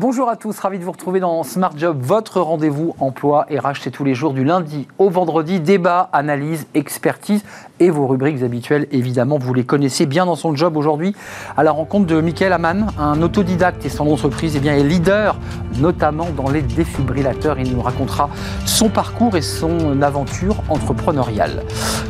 [0.00, 3.90] Bonjour à tous, ravi de vous retrouver dans Smart Job, votre rendez-vous emploi et racheter
[3.90, 5.60] tous les jours du lundi au vendredi.
[5.60, 7.44] Débat, analyse, expertise
[7.80, 11.14] et vos rubriques habituelles, évidemment, vous les connaissez bien dans son job aujourd'hui.
[11.54, 15.36] À la rencontre de Michael Amann, un autodidacte et son entreprise eh bien, est leader,
[15.78, 17.58] notamment dans les défibrillateurs.
[17.58, 18.30] Il nous racontera
[18.64, 21.62] son parcours et son aventure entrepreneuriale.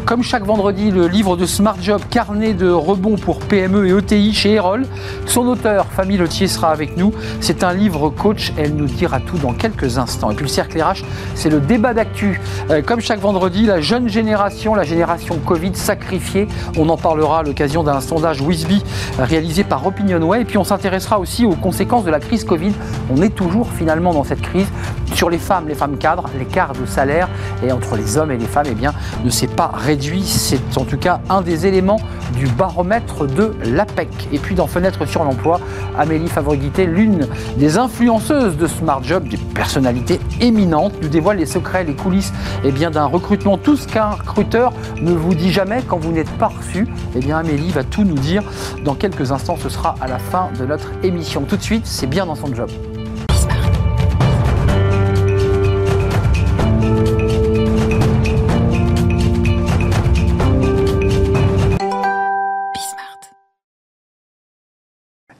[0.06, 4.32] Comme chaque vendredi, le livre de Smart Job, carnet de rebond pour PME et ETI
[4.32, 4.86] chez Erol.
[5.26, 7.12] Son auteur, Famille Letier, sera avec nous.
[7.40, 8.52] C'est un livre coach.
[8.58, 10.30] Elle nous dira tout dans quelques instants.
[10.30, 11.02] Et puis le cercle RH,
[11.34, 12.40] c'est le débat d'actu.
[12.70, 16.46] Euh, comme chaque vendredi, la jeune génération, la génération Covid sacrifiée.
[16.76, 18.84] On en parlera à l'occasion d'un sondage Wisby
[19.18, 20.42] réalisé par Opinionway.
[20.42, 22.72] Et puis on s'intéressera aussi aux conséquences de la crise Covid.
[23.10, 24.66] On est toujours finalement dans cette crise.
[25.14, 27.28] Sur les femmes, les femmes cadres, l'écart de salaire
[27.64, 28.92] et entre les hommes et les femmes, eh bien,
[29.24, 30.22] ne s'est pas réduit.
[30.22, 32.00] C'est en tout cas un des éléments
[32.36, 34.08] du baromètre de l'APEC.
[34.32, 35.60] Et puis dans Fenêtre sur l'emploi,
[35.98, 41.84] Amélie Favorité, l'une des influenceuses de Smart Job, des personnalités éminentes, nous dévoilent les secrets,
[41.84, 42.32] les coulisses
[42.64, 43.58] eh d'un recrutement.
[43.58, 46.88] Tout ce qu'un recruteur ne vous dit jamais quand vous n'êtes pas reçu.
[47.14, 48.42] Eh bien, Amélie va tout nous dire
[48.84, 49.56] dans quelques instants.
[49.56, 51.42] Ce sera à la fin de notre émission.
[51.42, 52.70] Tout de suite, c'est bien dans son job.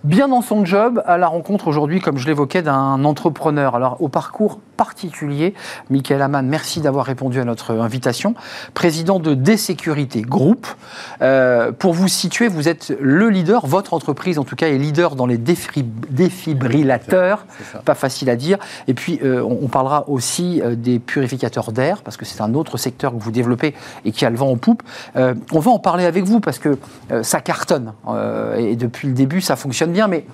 [0.04, 3.74] Bien dans son job, à la rencontre aujourd'hui, comme je l'évoquais, d'un entrepreneur.
[3.74, 5.54] Alors, au parcours particulier,
[5.90, 8.34] Michael Amann, merci d'avoir répondu à notre invitation.
[8.72, 10.66] Président de Désécurité Group.
[11.20, 15.16] Euh, pour vous situer, vous êtes le leader, votre entreprise en tout cas est leader
[15.16, 17.44] dans les défibrillateurs.
[17.84, 18.56] Pas facile à dire.
[18.88, 22.78] Et puis, euh, on, parlera aussi euh, des purificateurs d'air, parce que c'est un autre
[22.78, 23.74] secteur que vous développez
[24.06, 24.82] et qui a le vent en poupe.
[25.14, 26.78] on va en parler avec vous parce que
[27.20, 27.92] ça cartonne.
[28.56, 30.24] et depuis le début, ça fonctionne bien mais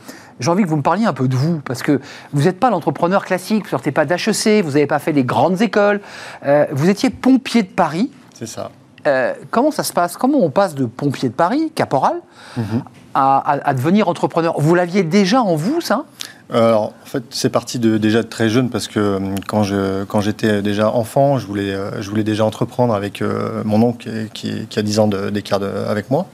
[0.40, 2.00] j'ai envie que vous me parliez un peu de vous, parce que
[2.32, 5.24] vous n'êtes pas l'entrepreneur classique, vous ne sortez pas d'HEC, vous n'avez pas fait des
[5.24, 6.00] grandes écoles,
[6.44, 8.10] euh, vous étiez pompier de Paris.
[8.34, 8.70] C'est ça.
[9.06, 10.16] Euh, comment ça se passe?
[10.16, 12.20] Comment on passe de pompier de Paris, caporal,
[12.56, 12.82] mhm.
[13.14, 14.54] à, devenir entrepreneur?
[14.58, 16.04] Vous l'aviez déjà en vous, ça?
[16.52, 19.18] Alors, en fait, c'est parti de, déjà de très jeune parce que euh,
[19.48, 23.62] quand, je, quand j'étais déjà enfant, je voulais, euh, je voulais déjà entreprendre avec euh,
[23.64, 26.28] mon oncle qui, qui, a 10 ans d'écart avec moi.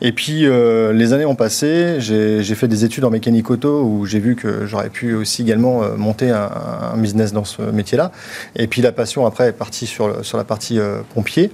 [0.00, 4.18] Et puis, les années ont passé, j'ai, fait des études en mécanique auto où j'ai
[4.18, 6.50] vu que j'aurais pu aussi également monter un,
[6.92, 8.12] un, business dans ce métier-là.
[8.56, 10.78] Et puis, la passion après est partie sur, sur la partie
[11.14, 11.50] pompier.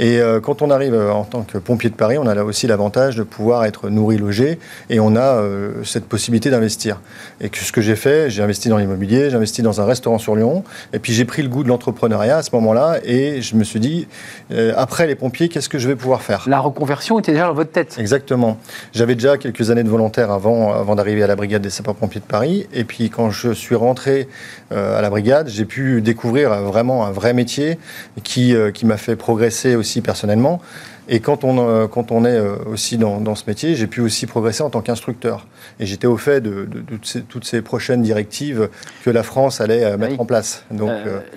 [0.00, 3.16] Et quand on arrive en tant que pompier de Paris, on a là aussi l'avantage
[3.16, 4.58] de pouvoir être nourri, logé
[4.90, 5.42] et on a
[5.84, 7.00] cette possibilité d'investir.
[7.40, 10.18] Et que ce que j'ai fait, j'ai investi dans l'immobilier, j'ai investi dans un restaurant
[10.18, 13.54] sur Lyon, et puis j'ai pris le goût de l'entrepreneuriat à ce moment-là, et je
[13.54, 14.08] me suis dit,
[14.50, 16.44] euh, après les pompiers, qu'est-ce que je vais pouvoir faire?
[16.48, 18.58] La reconversion était déjà dans votre tête Exactement.
[18.92, 22.26] J'avais déjà quelques années de volontaire avant, avant d'arriver à la brigade des sapeurs-pompiers de
[22.26, 24.28] Paris, et puis quand je suis rentré
[24.72, 27.78] euh, à la brigade, j'ai pu découvrir vraiment un vrai métier
[28.24, 30.60] qui, euh, qui m'a fait progresser aussi personnellement.
[31.08, 34.02] Et quand on, euh, quand on est euh, aussi dans, dans ce métier, j'ai pu
[34.02, 35.46] aussi progresser en tant qu'instructeur.
[35.80, 36.82] Et j'étais au fait de, de,
[37.28, 38.68] toutes, ces, prochaines directives
[39.04, 40.64] que la France allait euh, mettre en place.
[40.70, 40.90] Donc,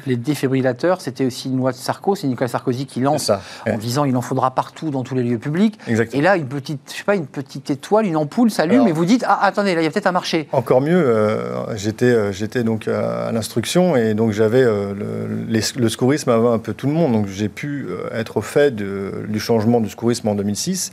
[0.06, 3.78] les défibrillateurs, c'était aussi une loi de Sarkozy, c'est Nicolas Sarkozy qui lance ça, en
[3.78, 5.80] disant il en faudra partout dans tous les lieux publics.
[5.88, 6.20] Exactement.
[6.20, 9.06] Et là, une petite, je sais pas, une petite étoile, une ampoule s'allume et vous
[9.06, 10.48] dites ah attendez, là il y a peut-être un marché.
[10.52, 11.16] Encore mieux,
[11.76, 14.94] j'étais j'étais donc à l'instruction et donc j'avais le,
[15.48, 19.40] le, secourisme avant un peu tout le monde, donc j'ai pu être au fait du
[19.40, 20.92] changement du secourisme en 2006,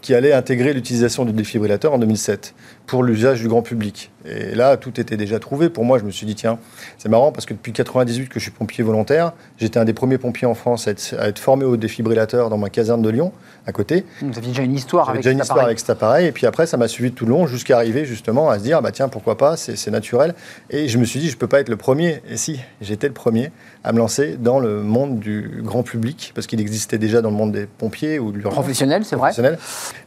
[0.00, 2.54] qui allait intégrer l'utilisation du défibrillateur en 2007
[2.86, 4.10] pour l'usage du grand public.
[4.24, 5.68] Et là, tout était déjà trouvé.
[5.68, 6.58] Pour moi, je me suis dit, tiens,
[6.98, 10.18] c'est marrant parce que depuis 98 que je suis pompier volontaire, j'étais un des premiers
[10.18, 13.32] pompiers en France à être, formé au défibrillateur dans ma caserne de Lyon,
[13.70, 14.04] à côté.
[14.20, 16.26] Vous aviez déjà une histoire avec déjà une histoire avec cet appareil.
[16.26, 18.82] Et puis après, ça m'a suivi tout le long jusqu'à arriver justement à se dire,
[18.82, 20.34] bah tiens, pourquoi pas, c'est naturel.
[20.68, 22.20] Et je me suis dit, je ne peux pas être le premier.
[22.28, 23.50] Et si, j'étais le premier
[23.84, 27.36] à me lancer dans le monde du grand public, parce qu'il existait déjà dans le
[27.36, 29.32] monde des pompiers ou du professionnel, c'est vrai.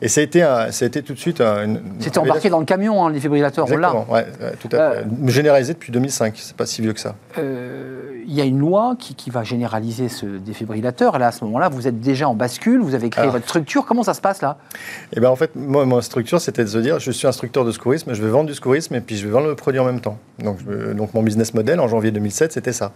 [0.01, 1.41] Et ça a été, ça a été tout de suite.
[1.99, 3.65] C'était embarqué dans le camion, hein, le défibrillateur.
[3.65, 4.25] Exactement, ouais,
[4.59, 4.77] tout à fait.
[4.77, 7.15] Euh, généralisé depuis 2005, c'est pas si vieux que ça.
[7.37, 11.15] Euh, il y a une loi qui, qui, va généraliser ce défibrillateur.
[11.15, 13.85] Et là, à ce moment-là, vous êtes déjà en bascule, vous avez créé votre structure.
[13.85, 14.57] Comment ça se passe là
[15.15, 17.71] Eh bien, en fait, moi, ma structure, c'était de se dire je suis instructeur de
[17.71, 20.01] secourisme, je vais vendre du secourisme et puis je vais vendre le produit en même
[20.01, 20.17] temps.
[20.39, 20.57] Donc,
[20.95, 22.93] donc mon business model en janvier 2007, c'était ça.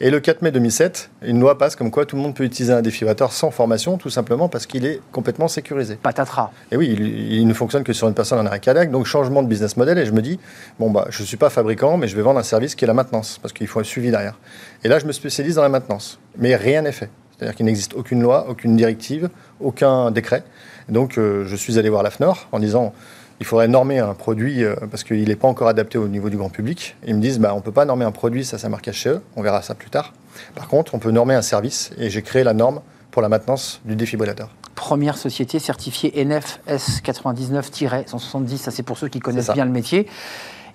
[0.00, 2.72] Et le 4 mai 2007, une loi passe comme quoi tout le monde peut utiliser
[2.72, 5.96] un défibrillateur sans formation, tout simplement parce qu'il est complètement sécurisé.
[5.96, 6.50] Patatras.
[6.72, 8.90] Et oui, il, ne fonctionne que sur une personne en arrêt cardiaque.
[8.90, 9.98] Donc, changement de business model.
[9.98, 10.40] Et je me dis
[10.78, 12.88] bon, bah, je ne suis pas fabricant, mais je vais vendre un service qui est
[12.88, 14.38] la maintenance parce qu'il faut un suivi derrière.
[14.84, 16.18] Et là, je me spécialise dans la maintenance.
[16.38, 17.10] Mais rien n'est fait.
[17.38, 19.30] C'est-à-dire qu'il n'existe aucune loi, aucune directive,
[19.60, 20.42] aucun décret.
[20.88, 22.92] Donc, euh, je suis allé voir l'AFNOR en disant
[23.40, 26.36] il faudrait normer un produit euh, parce qu'il n'est pas encore adapté au niveau du
[26.36, 26.96] grand public.
[27.06, 29.20] Ils me disent, bah, on ne peut pas normer un produit, ça, ça marque HCE,
[29.36, 30.12] on verra ça plus tard.
[30.54, 32.80] Par contre, on peut normer un service et j'ai créé la norme
[33.10, 34.50] pour la maintenance du défibrillateur.
[34.74, 40.06] Première société certifiée NFS 99-170, ça c'est pour ceux qui connaissent bien le métier.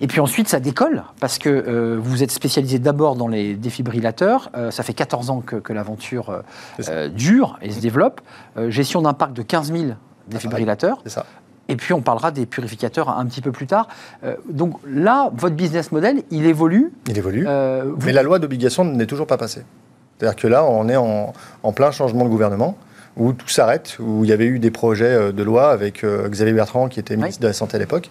[0.00, 4.50] Et puis ensuite, ça décolle, parce que euh, vous êtes spécialisé d'abord dans les défibrillateurs.
[4.56, 6.42] Euh, ça fait 14 ans que, l'aventure
[6.88, 8.20] euh, dure et se développe.
[8.68, 9.84] gestion d'un parc de 15 000
[10.28, 11.00] défibrillateurs.
[11.04, 11.26] C'est ça.
[11.68, 13.88] Et puis on parlera des purificateurs un petit peu plus tard.
[14.50, 16.92] donc là, votre business model, il évolue.
[17.08, 17.46] Il évolue.
[18.04, 19.64] Mais la loi d'obligation n'est toujours pas passée.
[20.18, 22.76] C'est-à-dire que là, on est en plein changement de gouvernement
[23.16, 26.28] où tout s'arrête, où il y avait eu des projets euh, de loi avec euh,
[26.28, 28.10] Xavier Bertrand qui était ministre de la Santé à l'époque.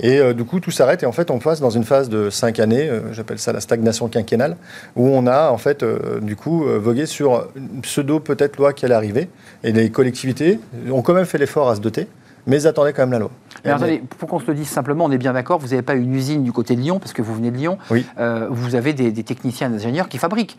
[0.00, 2.30] Et euh, du coup, tout s'arrête et en fait, on passe dans une phase de
[2.30, 4.56] cinq années, j'appelle ça la stagnation quinquennale,
[4.96, 5.84] où on a en fait,
[6.22, 9.28] du coup, vogué sur une pseudo peut-être loi qui allait arriver.
[9.62, 10.58] Et les collectivités
[10.90, 12.06] ont quand même fait l'effort à se doter
[12.46, 13.30] mais ils attendaient quand même la loi.
[13.64, 15.94] Mais attendez, pour qu'on se le dise simplement, on est bien d'accord, vous n'avez pas
[15.94, 17.78] une usine du côté de Lyon, parce que vous venez de Lyon.
[17.90, 18.04] Oui.
[18.50, 20.58] vous avez des, des techniciens, des ingénieurs qui fabriquent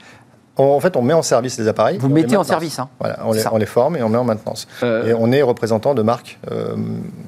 [0.58, 1.98] en fait, on met en service les appareils.
[1.98, 2.90] Vous mettez en service, hein.
[3.00, 4.68] Voilà, on les, forme et on met en maintenance.
[4.84, 6.76] Euh, et on est représentant de marques euh,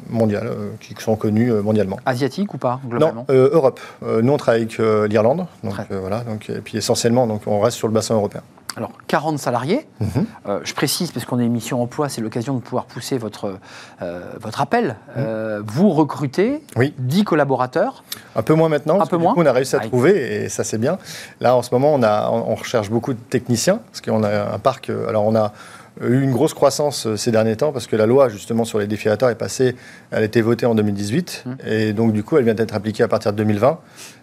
[0.10, 2.00] mondiales euh, qui sont connues mondialement.
[2.06, 3.80] Asiatiques ou pas globalement Non, Europe.
[4.02, 4.78] nous, on travaille avec
[5.10, 6.22] l'Irlande, donc voilà.
[6.22, 8.42] Donc, et puis essentiellement, donc on reste sur le bassin européen.
[8.78, 9.88] Alors, 40 salariés.
[10.00, 10.26] Mhm.
[10.48, 13.58] Euh, je précise, parce qu'on est émission emploi, c'est l'occasion de pouvoir pousser votre,
[14.04, 14.90] euh, votre appel.
[14.90, 14.96] Mhm.
[15.18, 16.62] Euh, vous recrutez
[17.00, 18.04] 10 collaborateurs.
[18.36, 19.02] Un peu moins maintenant.
[19.02, 19.34] Un peu moins.
[19.36, 21.00] on a réussi à trouver, et ça c'est bien.
[21.42, 24.60] Là, en ce moment, on, a, on recherche beaucoup de techniciens, parce qu'on a un
[24.60, 24.92] parc.
[24.92, 25.54] Alors, on a
[26.02, 29.30] eu une grosse croissance ces derniers temps parce que la loi justement sur les défilateurs
[29.30, 29.76] est passée,
[30.12, 31.58] elle a été votée en 2018 mhm.
[31.66, 33.80] et donc du coup elle vient d'être appliquée à partir de 2020.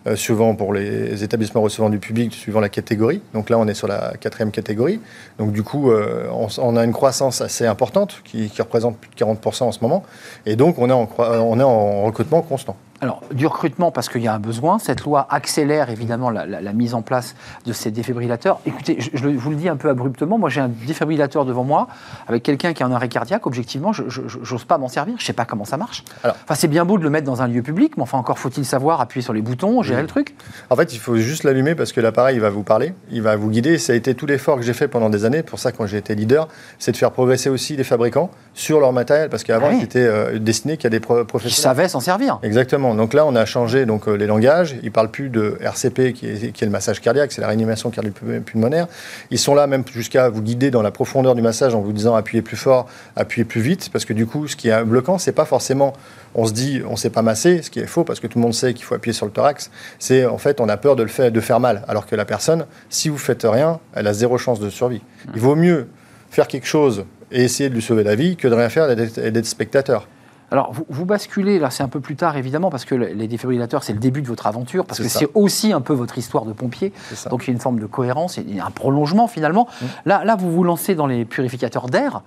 [0.07, 3.23] Euh, suivant pour les établissements recevant du public, suivant la catégorie.
[3.33, 5.01] Donc là, on est sur la quatrième catégorie.
[5.39, 9.63] Donc du coup, euh, on, a une croissance assez importante qui, représente plus de 40%
[9.63, 10.05] en ce moment.
[10.45, 12.77] Et donc, on est en, on est en recrutement constant.
[13.05, 14.79] Alors, du recrutement parce qu'il y a un besoin.
[14.79, 17.35] Cette loi accélère évidemment la, mise en place
[17.67, 18.61] de ces défibrillateurs.
[18.65, 20.39] Écoutez, je, vous le dis un peu abruptement.
[20.39, 21.87] Moi, j'ai un défibrillateur devant moi
[22.29, 23.47] avec quelqu'un qui a un arrêt cardiaque.
[23.47, 25.17] Objectivement, je n'ose pas m'en servir.
[25.19, 26.03] Je ne sais pas comment ça marche.
[26.23, 28.39] Alors, enfin, c'est bien beau de le mettre dans un lieu public, mais enfin, encore
[28.39, 30.35] faut-il savoir appuyer sur les boutons, le truc
[30.71, 33.37] En fait, il faut juste l'allumer parce que l'appareil, il va vous parler, il va
[33.37, 33.77] vous guider.
[33.77, 35.43] Ça a été tout l'effort que j'ai fait pendant des années.
[35.43, 36.49] Pour ça, quand j'ai été leader,
[36.79, 40.39] c'est de faire progresser aussi les fabricants sur leur matériel parce qu'avant, ah c'était euh,
[40.39, 41.49] destiné qu'à des professionnels.
[41.49, 42.39] Qui savaient s'en servir.
[42.43, 42.95] Exactement.
[42.95, 44.77] Donc là, on a changé donc, euh, les langages.
[44.83, 47.49] Ils ne parlent plus de RCP, qui est, qui est le massage cardiaque, c'est la
[47.49, 48.87] réanimation cardio-pulmonaire.
[49.31, 52.15] Ils sont là même jusqu'à vous guider dans la profondeur du massage en vous disant
[52.15, 52.87] appuyez plus fort,
[53.17, 53.91] appuyez plus vite.
[53.93, 55.93] Parce que du coup, ce qui est bloquant, c'est pas forcément
[56.35, 58.39] on se dit on ne sait pas masser, ce qui est faux parce que tout
[58.39, 59.71] le monde sait qu'il faut appuyer sur le thorax.
[59.99, 62.25] C'est en fait on a peur de le faire, de faire mal, alors que la
[62.25, 65.03] personne, si vous faites rien, elle a zéro chance de survie.
[65.35, 65.89] Il vaut mieux
[66.31, 69.31] faire quelque chose et essayer de lui sauver la vie que de rien faire et
[69.31, 70.09] d'être spectateur.
[70.55, 73.93] Alors, vous, basculez, là c'est un peu plus tard évidemment, parce que les défibrillateurs c'est
[73.93, 76.93] le début de votre aventure, parce que c'est aussi un peu votre histoire de pompier.
[77.29, 79.67] Donc il y a une forme de cohérence et un prolongement finalement.
[79.67, 79.87] Mmh.
[80.07, 82.23] Là, là, vous vous lancez dans les purificateurs d'air,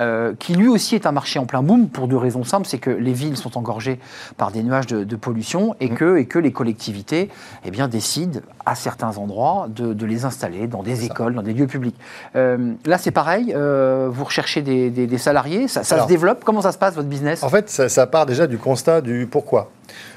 [0.00, 2.78] euh, qui lui aussi est un marché en plein boom pour deux raisons simples c'est
[2.78, 3.98] que les villes sont engorgées
[4.36, 5.94] par des nuages de, pollution et, mmh.
[5.96, 7.28] que, et que les collectivités
[7.64, 11.66] eh bien, décident à certains endroits de, les installer dans des écoles, dans des lieux
[11.66, 11.96] publics.
[12.36, 16.78] Euh, là c'est pareil, euh, vous recherchez des, salariés, ça, se développe, comment ça se
[16.78, 17.42] passe votre business?
[17.42, 19.70] En fait, ça, part déjà du constat du pourquoi.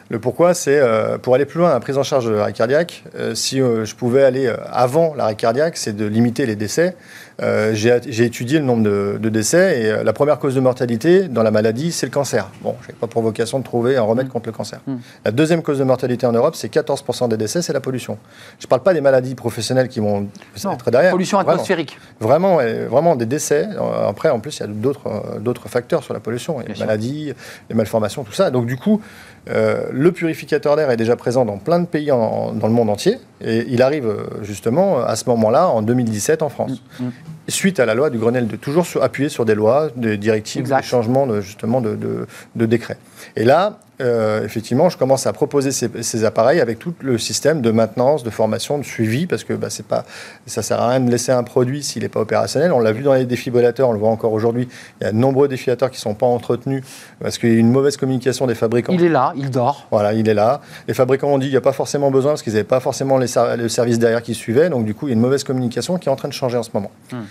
[0.10, 3.04] Le pourquoi, c'est euh, pour aller plus loin, la prise en charge de l'arrêt cardiaque.
[3.16, 6.96] Euh, si euh, je pouvais aller avant l'arrêt cardiaque, c'est de limiter les décès.
[7.74, 11.92] J'ai étudié le nombre de, décès et la première cause de mortalité dans la maladie,
[11.92, 12.50] c'est le cancer.
[12.62, 14.30] Bon, je n'ai pas pour vocation de trouver un remède mmh.
[14.30, 14.80] contre le cancer.
[14.88, 14.96] Mmh.
[15.26, 18.18] La deuxième cause de mortalité en Europe, c'est 14% des décès, c'est la pollution.
[18.60, 21.12] Je ne parle pas des maladies professionnelles qui vont être derrière.
[21.12, 22.00] Pollution atmosphérique.
[22.20, 22.58] Vraiment,
[22.90, 23.68] vraiment, des décès.
[24.08, 27.34] Après, en plus, il y a d'autres facteurs sur la pollution, les maladies,
[27.70, 28.50] les malformations, tout ça.
[28.50, 29.00] Donc du coup,
[29.50, 33.18] euh, le purificateur d'air est déjà présent dans plein de pays dans le monde entier
[33.42, 36.82] et il arrive euh, justement à ce moment-là, en 2017, en France.
[37.00, 37.12] Mm, mm.
[37.50, 40.84] Suite à la loi du Grenelle, de toujours appuyer sur des lois, des directives, des
[40.84, 41.98] changements de, justement de,
[42.56, 42.98] de décrets.
[43.38, 47.72] Et là, euh, effectivement, je commence à proposer ces, appareils avec tout le système de
[47.72, 50.06] maintenance, de formation, de suivi, parce que bah, c'est pas,
[50.46, 52.72] ça sert à rien de laisser un produit s'il n'est pas opérationnel.
[52.72, 54.68] On l'a vu dans les défibrillateurs, on le voit encore aujourd'hui.
[55.02, 56.84] Il y a de nombreux défibrillateurs qui ne sont pas entretenus
[57.20, 58.94] parce qu'il y a une mauvaise communication des fabricants.
[58.94, 59.88] Il est là, il dort.
[59.90, 60.62] Voilà, il est là.
[60.88, 63.18] Les fabricants ont dit qu'il n'y a pas forcément besoin parce qu'ils n'avaient pas forcément
[63.18, 63.28] les,
[63.58, 64.70] le service derrière qui suivait.
[64.70, 66.58] Donc du coup, il y a une mauvaise communication qui est en train de changer
[66.58, 66.92] en ce moment.
[67.12, 67.22] Hmm.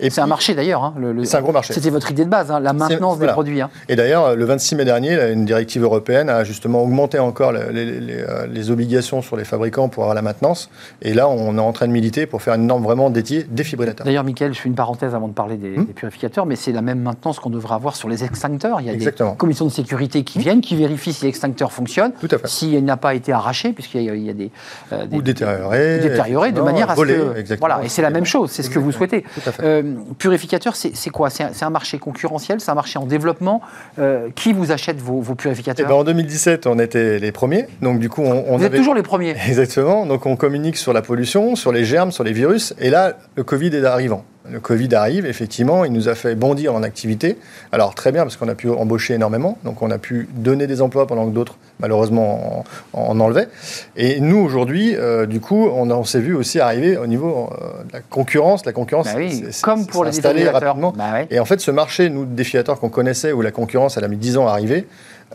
[0.00, 0.84] C'est un marché d'ailleurs.
[0.84, 1.72] Hein, c'est un gros marché.
[1.72, 3.60] C'était votre idée de base, hein, la maintenance des produits.
[3.60, 3.70] Hein.
[3.88, 8.70] Et d'ailleurs, le 26 mai dernier, une directive européenne a justement augmenté encore euh, les,
[8.70, 10.70] obligations sur les fabricants pour avoir la maintenance.
[11.02, 14.04] Et là, on est en train de militer pour faire une norme vraiment dédiée défibrillateur.
[14.04, 15.86] D'ailleurs, Michael, je fais une parenthèse avant de parler des, hmm.
[15.86, 18.80] purificateurs, mais c'est la même maintenance qu'on devrait avoir sur les extincteurs.
[18.80, 22.12] Il y a des commissions de sécurité qui viennent, qui vérifient si l'extincteur fonctionne,
[22.44, 24.50] s'il n'a pas été arraché, puisqu'il y, a des,
[24.92, 25.98] euh, Ou détérioré.
[26.00, 27.58] Détérioré, de manière à ce que...
[27.58, 29.22] Voilà, et c'est la même chose, c'est ce que vous souhaitez.
[29.22, 29.62] Tout à fait.
[29.64, 29.85] Euh,
[30.18, 31.30] purificateur, c'est quoi?
[31.30, 33.60] C'est un, marché concurrentiel, c'est un marché en développement.
[33.98, 35.86] Euh, qui vous achète vos, purificateurs?
[35.86, 37.66] Eh ben, En 2017, on était les premiers.
[37.82, 39.36] Donc du coup, on, vous êtes toujours les premiers.
[39.48, 40.06] Exactement.
[40.06, 42.74] Donc on communique sur la pollution, sur les germes, sur les virus.
[42.78, 44.24] Et là, le Covid est arrivant.
[44.50, 47.38] Le Covid arrive, effectivement, il nous a fait bondir en activité.
[47.72, 50.82] Alors très bien, parce qu'on a pu embaucher énormément, donc on a pu donner des
[50.82, 53.48] emplois pendant que d'autres, malheureusement, en, enlevaient.
[53.96, 57.92] Et nous, aujourd'hui, euh, du coup, on, s'est vu aussi arriver au niveau euh, de
[57.92, 58.64] la concurrence.
[58.64, 60.92] La concurrence, bah oui, comme pour les rapidement.
[60.96, 64.08] Bah Et en fait, ce marché, nous, défilateurs qu'on connaissait, où la concurrence, elle a
[64.08, 64.86] mis 10 ans à arriver,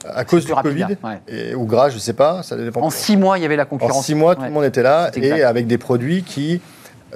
[0.08, 2.82] à cause du Covid, et, ou grâce, je ne sais pas, ça dépend.
[2.82, 3.98] En 6 mois, il y avait la concurrence.
[3.98, 6.62] En 6 mois, tout le monde était là, et avec des produits qui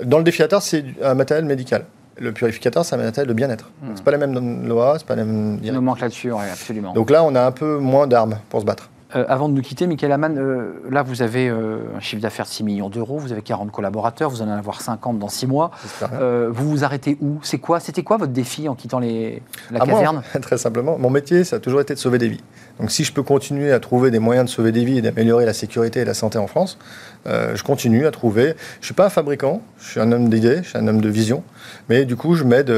[0.04, 1.86] dans le défilateur, c'est un matériel médical.
[2.18, 3.72] Le purificateur, c'est un matériel de bien-être.
[3.82, 3.92] Ce hmm.
[3.96, 5.60] C'est pas la même loi, c'est pas la même.
[5.62, 6.94] Il nous manque là-dessus, absolument.
[6.94, 8.90] Donc là, on a un peu moins d'armes pour se battre.
[9.16, 12.46] Euh, avant de nous quitter, Michael Amann, euh, là vous avez euh, un chiffre d'affaires
[12.46, 15.48] de 6 millions d'euros, vous avez 40 collaborateurs, vous en allez avoir 50 dans 6
[15.48, 15.72] mois.
[16.02, 17.40] vous vous arrêtez où?
[17.44, 20.24] C'est quoi C'était quoi votre défi en quittant les, la ah, caserne?
[20.42, 22.44] Très simplement, mon métier, ça a toujours été de sauver des vies.
[22.80, 25.46] Donc si je peux continuer à trouver des moyens de sauver des vies et d'améliorer
[25.46, 26.78] la sécurité et la santé en France,
[27.26, 28.54] je continue à trouver.
[28.76, 31.02] Je ne suis pas un fabricant, je suis un homme d'idées, je suis un homme
[31.02, 31.44] de vision,
[31.90, 32.70] mais du coup je m'aide,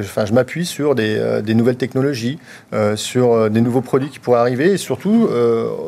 [0.00, 2.38] enfin je m'appuie sur des, des, nouvelles technologies,
[2.94, 5.28] sur des nouveaux produits qui pourraient arriver et surtout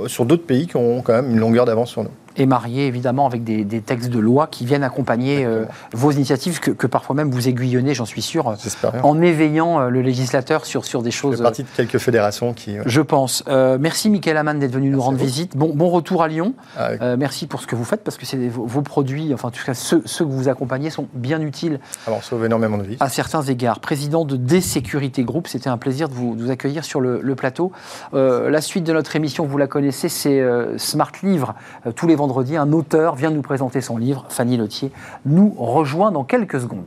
[0.08, 3.26] sur d'autres pays qui ont quand même une longueur d'avance sur nous et marié évidemment
[3.26, 7.48] avec des, textes de loi qui viennent accompagner euh, vos initiatives que, parfois même vous
[7.48, 8.54] aiguillonnez, j'en suis sûr,
[9.02, 11.38] en éveillant euh, le législateur sur, sur des choses.
[11.38, 12.76] Je partie de quelques fédérations qui.
[12.84, 13.44] Je pense.
[13.48, 15.56] Euh, merci Michael Amann d'être venu nous rendre visite.
[15.56, 16.54] Bon, bon retour à Lyon.
[16.76, 19.64] Ah, merci pour ce que vous faites parce que c'est vos, produits, enfin en tout
[19.64, 21.80] cas ceux, que vous accompagnez sont bien utiles.
[22.06, 22.96] Alors on sauve énormément de vies.
[23.00, 23.80] À certains égards.
[23.80, 27.72] Président de D-Sécurité Group, c'était un plaisir de vous, accueillir sur le, le plateau.
[28.12, 30.42] la suite de notre émission, vous la connaissez, c'est
[30.76, 31.54] Smart Livre
[31.94, 34.26] tous les vendredi, un auteur vient nous présenter son livre.
[34.28, 34.92] Fanny Letier
[35.26, 36.86] nous rejoint dans quelques secondes.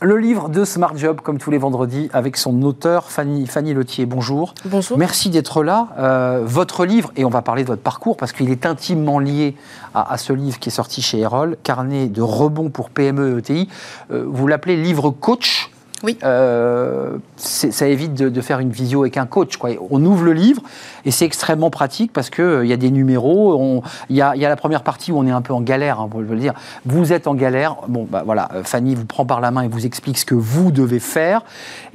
[0.00, 4.06] Le livre de Smart Job, comme tous les vendredis, avec son auteur Fanny, Fanny Letier.
[4.06, 4.54] Bonjour.
[4.64, 4.96] Bonjour.
[4.96, 5.88] Merci d'être là.
[5.98, 9.54] Euh, votre livre, et on va parler de votre parcours parce qu'il est intimement lié
[9.94, 13.68] à, ce livre qui est sorti chez Erol, Carnet de rebond pour PME et ETI.
[14.10, 15.70] Euh, vous l'appelez livre coach.
[16.02, 16.16] Oui.
[16.22, 19.56] Euh, ça évite de, faire une visio avec un coach.
[19.56, 19.70] Quoi.
[19.90, 20.62] On ouvre le livre
[21.04, 23.82] et c'est extrêmement pratique parce qu'il euh, y a des numéros.
[24.08, 26.20] Il y, a, la première partie où on est un peu en galère, hein, pour
[26.20, 26.54] le dire.
[26.86, 27.76] Vous êtes en galère.
[27.88, 30.34] Bon, bah voilà, euh, Fanny vous prend par la main et vous explique ce que
[30.34, 31.42] vous devez faire.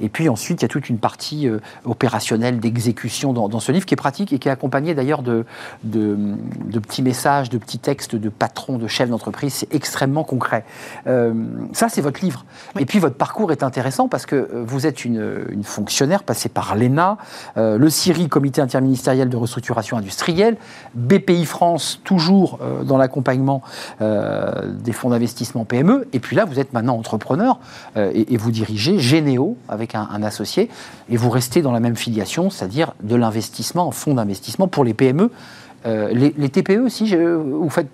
[0.00, 1.48] Et puis ensuite, il y a toute une partie
[1.84, 5.46] opérationnelle d'exécution dans, ce livre qui est pratique et qui est accompagné d'ailleurs de,
[5.84, 9.54] de, petits messages, de petits textes de patrons, de chefs d'entreprise.
[9.54, 10.64] C'est extrêmement concret.
[11.06, 12.44] ça, c'est votre livre.
[12.78, 16.76] Et puis votre parcours est intéressant parce que euh, vous êtes une, fonctionnaire passée par
[16.76, 17.16] l'ENA,
[17.56, 20.56] euh, le CIRI, Comité interministériel de restructuration industrielle,
[20.94, 23.62] BPI France, toujours euh, dans l'accompagnement
[24.00, 27.58] des fonds d'investissement PME, et puis là, vous êtes maintenant entrepreneur
[27.96, 30.68] et, vous dirigez Généo avec un, associé,
[31.08, 34.94] et vous restez dans la même filiation, c'est-à-dire de l'investissement en fonds d'investissement pour les
[34.94, 35.30] PME.
[35.84, 37.88] les, TPE aussi, vous faites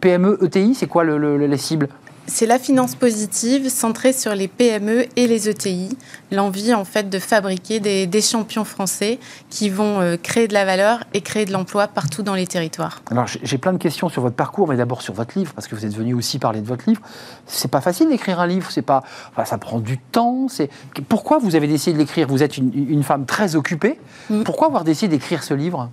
[0.00, 1.88] PME, ETI, c'est quoi les cibles
[2.26, 5.96] c'est la finance positive centrée sur les PME et les ETI.
[6.30, 9.18] L'envie, en fait, de fabriquer des, champions français
[9.50, 13.02] qui vont euh, créer de la valeur et créer de l'emploi partout dans les territoires.
[13.10, 15.74] Alors, j'ai plein de questions sur votre parcours, mais d'abord sur votre livre, parce que
[15.74, 17.02] vous êtes venu aussi parler de votre livre.
[17.46, 19.02] C'est pas facile d'écrire un livre, c'est pas,
[19.44, 20.46] ça prend du temps.
[20.48, 20.70] C'est
[21.08, 22.28] pourquoi vous avez décidé de l'écrire?
[22.28, 23.98] Vous êtes une, femme très occupée.
[24.30, 24.44] Mm.
[24.44, 25.90] Pourquoi avoir décidé d'écrire ce livre?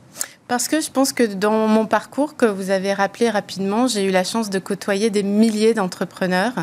[0.49, 4.09] Parce que je pense que dans mon parcours, que vous avez rappelé rapidement, j'ai eu
[4.09, 6.53] la chance de côtoyer des milliers d'entrepreneurs.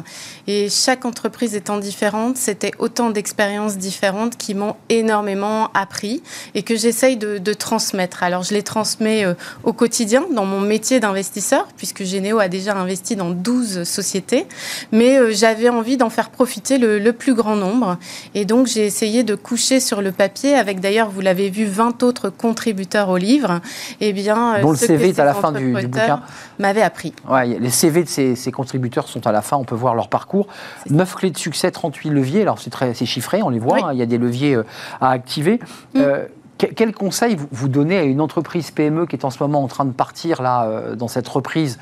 [0.48, 6.20] Et chaque entreprise étant différente, c'était autant d'expériences différentes qui m'ont énormément appris
[6.56, 8.24] et que j'essaye de, transmettre.
[8.24, 12.74] Alors je les transmets euh, au quotidien dans mon métier d'investisseur, puisque Généo a déjà
[12.74, 14.46] investi dans 12 sociétés.
[14.90, 17.98] Mais euh, j'avais envie d'en faire profiter le, le, plus grand nombre.
[18.34, 22.02] Et donc j'ai essayé de coucher sur le papier, avec d'ailleurs, vous l'avez vu, 20
[22.02, 23.60] autres contributeurs au livre
[24.00, 26.22] eh bien, euh, dont le CV est à la fin du, bouquin,
[26.58, 27.12] m'avait appris.
[27.28, 30.46] Ouais, les CV de ces, contributeurs sont à la fin, on peut voir leur parcours.
[30.90, 33.98] 9 clés de succès, 38 leviers, alors c'est très chiffré, on les voit, hein, il
[33.98, 34.64] y a des leviers euh,
[35.00, 35.60] à activer.
[35.94, 35.98] Mm.
[35.98, 36.24] Euh,
[36.58, 39.84] quel conseil vous donnez à une entreprise PME qui est en ce moment en train
[39.84, 41.78] de partir là, dans cette reprise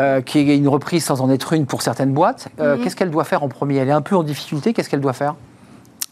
[0.00, 2.48] euh, qui est une reprise sans en être une pour certaines boîtes?
[2.60, 2.84] Euh, Mhm.
[2.84, 3.78] Qu'est-ce qu'elle doit faire en premier?
[3.78, 4.72] Elle est un peu en difficulté.
[4.72, 5.34] Qu'est-ce qu'elle doit faire?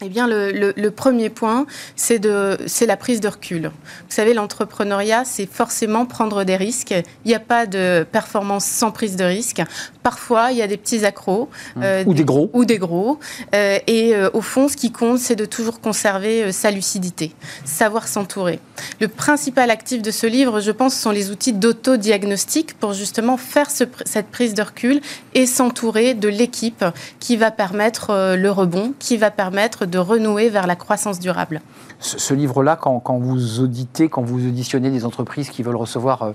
[0.03, 3.63] Eh bien, le, le- le premier point, c'est de, c'est la prise de recul.
[3.63, 6.91] Vous savez, l'entrepreneuriat, c'est forcément prendre des risques.
[7.25, 9.63] Il n'y a pas de performance sans prise de risque.
[10.03, 11.49] Parfois, il y a des petits accros.
[11.81, 12.51] euh, Ou des gros.
[12.53, 13.17] Ou des gros.
[13.55, 17.33] Euh, et euh, au fond, ce qui compte, c'est de toujours conserver sa lucidité,
[17.65, 18.59] savoir s'entourer.
[19.01, 23.71] Le principal actif de ce livre, je pense, sont les outils d'autodiagnostic pour justement faire
[23.71, 25.01] ce cette prise de recul
[25.33, 26.85] et s'entourer de l'équipe
[27.19, 31.61] qui va permettre le rebond, qui va permettre de renouer vers la croissance durable.
[31.99, 36.21] Ce, ce livre-là, quand, quand vous auditez, quand vous auditionnez des entreprises qui veulent recevoir
[36.21, 36.31] euh,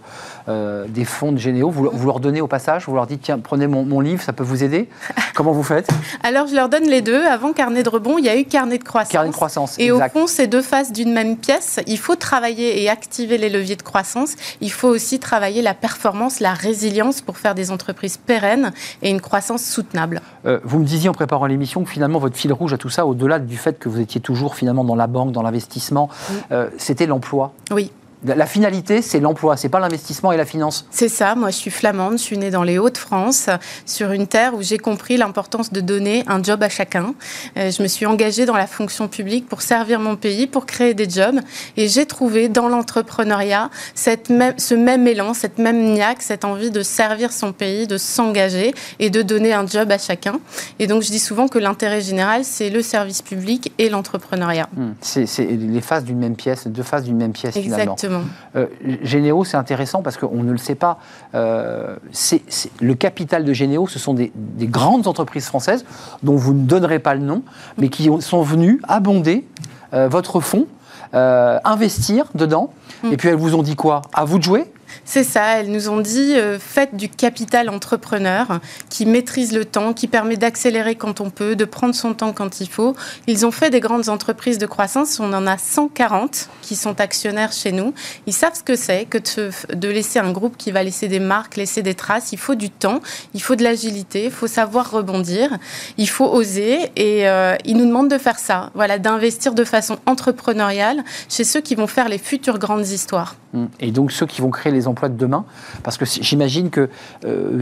[0.49, 3.38] euh, des fonds de Généo, vous, vous leur donnez au passage, vous leur dites tiens,
[3.38, 4.88] prenez mon, mon livre, ça peut vous aider?
[5.35, 5.88] Comment vous faites?
[6.23, 7.25] Alors, je leur donne les deux.
[7.26, 9.12] Avant carnet de rebond, il y a eu carnet de croissance.
[9.12, 9.78] Carnet de croissance.
[9.78, 10.16] Et exact.
[10.16, 11.81] au fond, c'est deux faces d'une même pièce.
[11.87, 14.35] Il faut travailler et activer les leviers de croissance.
[14.61, 19.21] Il faut aussi travailler la performance, la résilience pour faire des entreprises pérennes et une
[19.21, 20.21] croissance soutenable.
[20.45, 23.07] Euh, vous me disiez en préparant l'émission que finalement votre fil rouge à tout ça,
[23.07, 26.09] au-delà du fait que vous étiez toujours finalement dans la banque, dans l'investissement,
[26.50, 27.52] euh, c'était l'emploi.
[27.71, 27.90] Oui.
[28.25, 30.87] La finalité, c'est l'emploi, c'est pas l'investissement et la finance.
[30.91, 33.50] C'est ça, moi je suis flamande, je suis née dans les Hauts-de-France,
[33.85, 37.14] sur une terre où j'ai compris l'importance de donner un job à chacun.
[37.57, 40.95] Euh, je me suis engagée dans la fonction publique pour servir mon pays, pour créer
[40.95, 41.41] des jobs.
[41.76, 47.33] Et j'ai trouvé dans l'entrepreneuriat ce même élan, cette même niaque, cette envie de servir
[47.33, 50.38] son pays, de s'engager et de donner un job à chacun.
[50.79, 54.69] Et donc je dis souvent que l'intérêt général, c'est le service public et l'entrepreneuriat.
[54.76, 54.93] Hmm.
[55.00, 57.97] C'est les faces d'une même pièce, deux faces d'une même pièce finalement.
[58.16, 58.25] Exactement.
[58.57, 58.66] Euh,
[59.02, 60.99] Généo, c'est intéressant parce qu'on ne le sait pas.
[61.35, 65.85] Euh, c'est- c'est- le capital de Généo, ce sont des, des grandes entreprises françaises
[66.23, 67.42] dont vous ne donnerez pas le nom,
[67.78, 69.47] mais qui ont- sont venues abonder
[69.95, 70.66] euh, votre fonds,
[71.12, 72.73] investir dedans.
[73.02, 73.12] Mm.
[73.12, 74.02] Et puis elles vous ont dit quoi?
[74.14, 74.73] À vous de jouer?
[75.04, 79.92] C'est ça, elles nous ont dit euh, faites du capital entrepreneur qui maîtrise le temps,
[79.92, 82.94] qui permet d'accélérer quand on peut, de prendre son temps quand il faut.
[83.26, 87.52] Ils ont fait des grandes entreprises de croissance, on en a 140 qui sont actionnaires
[87.52, 87.92] chez nous.
[88.26, 91.09] Ils savent ce que c'est que de, se- de laisser un groupe qui va laisser
[91.09, 92.32] des marques, laisser des traces.
[92.32, 93.00] Il faut du temps,
[93.35, 95.59] il faut de l'agilité, il faut savoir rebondir,
[95.99, 99.99] il faut oser et euh, ils nous demandent de faire ça, voilà, d'investir de façon
[100.06, 103.34] entrepreneuriale chez ceux qui vont faire les futures grandes histoires.
[103.80, 105.45] Et donc ceux qui vont créer les emplois de demain,
[105.83, 106.89] parce que j'imagine qu'il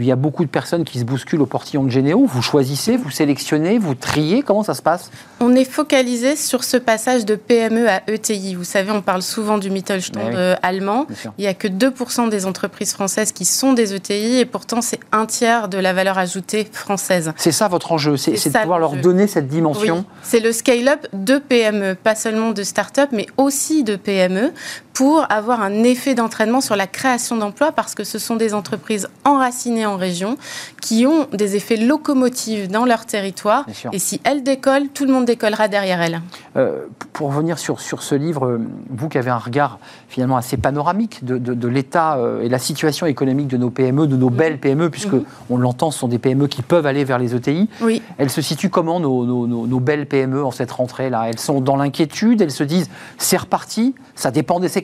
[0.03, 2.25] y a beaucoup de personnes qui se bousculent au portillon de Généo.
[2.25, 4.43] Vous choisissez, vous sélectionnez, vous triez.
[4.43, 5.11] Comment ça se passe?
[5.39, 8.55] On est focalisé sur ce passage de PME à ETI.
[8.55, 10.35] Vous savez, on parle souvent du Mittelstand Mais oui.
[10.35, 11.07] euh, allemand.
[11.37, 14.99] Il n'y a que 2% des entreprises françaises qui sont des ETI et pourtant c'est
[15.11, 17.33] un tiers de la valeur ajoutée française.
[17.37, 19.97] C'est ça votre enjeu, c'est de pouvoir leur donner cette dimension.
[19.97, 24.51] Oui, c'est le scale-up de PME, pas seulement de start-up, mais aussi de PME,
[24.93, 29.07] pour avoir un effet d'entraînement sur la création d'emplois, parce que ce sont des entreprises
[29.23, 30.37] enracinées en région,
[30.81, 35.25] qui ont des effets locomotives dans leur territoire, et si elles décollent, tout le monde
[35.25, 36.21] décollera derrière elles.
[36.57, 40.57] Euh, pour revenir sur, sur ce livre, euh, vous qui avez un regard finalement assez
[40.57, 44.29] panoramique de, de- de l'état euh, et la situation économique de nos PME, de nos
[44.29, 45.23] belles PME, puisque Mhm.
[45.49, 47.69] on l'entend, ce sont des PME qui peuvent aller vers les ETI.
[47.81, 48.01] Oui.
[48.17, 51.29] Elles se situent comment nos, nos- nos- nos belles PME en cette rentrée-là?
[51.29, 54.80] Elles sont dans l'inquiétude, elles se disent c'est reparti, ça dépend des secteurs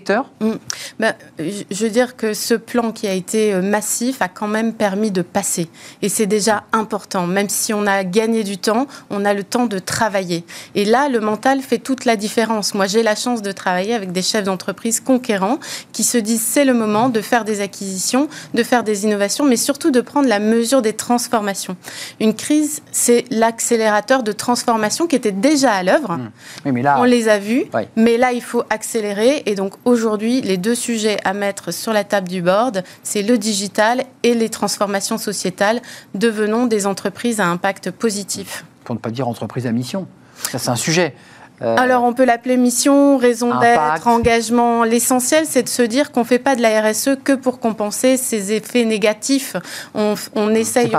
[0.99, 4.73] Ben, je veux dire que ce plan qui a été euh, massif a quand même
[4.73, 5.69] permis de passer.
[6.01, 7.27] Et c'est déjà important.
[7.27, 10.43] Même si on a gagné du temps, on a le temps de travailler.
[10.75, 12.73] Et là, le mental fait toute la différence.
[12.73, 15.59] Moi, j'ai la chance de travailler avec des chefs d'entreprise conquérants
[15.91, 19.57] qui se disent c'est le moment de faire des acquisitions, de faire des innovations, mais
[19.57, 21.75] surtout de prendre la mesure des transformations.
[22.19, 26.19] Une crise, c'est l'accélérateur de transformation qui était déjà à l'œuvre.
[26.65, 29.43] Oui, là, On les a vus, mais là, il faut accélérer.
[29.45, 33.37] Et donc, aujourd'hui, les deux sujets à mettre sur la table du board, c'est le
[33.37, 35.81] digital et les transformations sociétales.
[36.13, 38.65] Devenons des entreprises à impact positif.
[38.83, 40.07] pour ne pas dire entreprise à mission,
[40.51, 41.15] ça c'est un sujet.
[41.61, 44.83] Euh, Alors, on peut l'appeler mission, raison d'être, engagement.
[44.83, 48.17] L'essentiel, c'est de se dire qu'on ne fait pas de la RSE que pour compenser
[48.17, 49.55] ces effets négatifs.
[49.95, 50.91] On, on essaye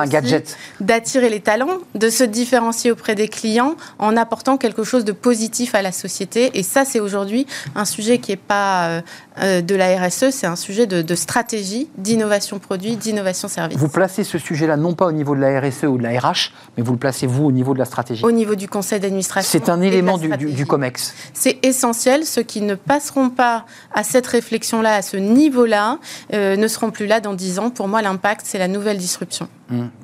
[0.80, 5.74] d'attirer les talents, de se différencier auprès des clients en apportant quelque chose de positif
[5.74, 6.50] à la société.
[6.54, 9.00] Et ça, c'est aujourd'hui un sujet qui n'est pas euh,
[9.38, 13.78] de la RSE, c'est un sujet de, de stratégie, d'innovation produit, d'innovation service.
[13.78, 16.52] Vous placez ce sujet-là non pas au niveau de la RSE ou de la RH,
[16.76, 18.24] mais vous le placez vous au niveau de la stratégie.
[18.24, 19.48] Au niveau du conseil d'administration.
[19.50, 20.54] C'est un élément du, du- stratégie.
[20.54, 21.14] du COMEX.
[21.34, 22.24] C'est essentiel.
[22.24, 25.98] Ceux qui ne passeront pas à cette réflexion-là, à ce niveau-là,
[26.34, 27.70] euh, ne seront plus là dans 10 ans.
[27.70, 29.48] Pour moi, l'impact, c'est la nouvelle disruption.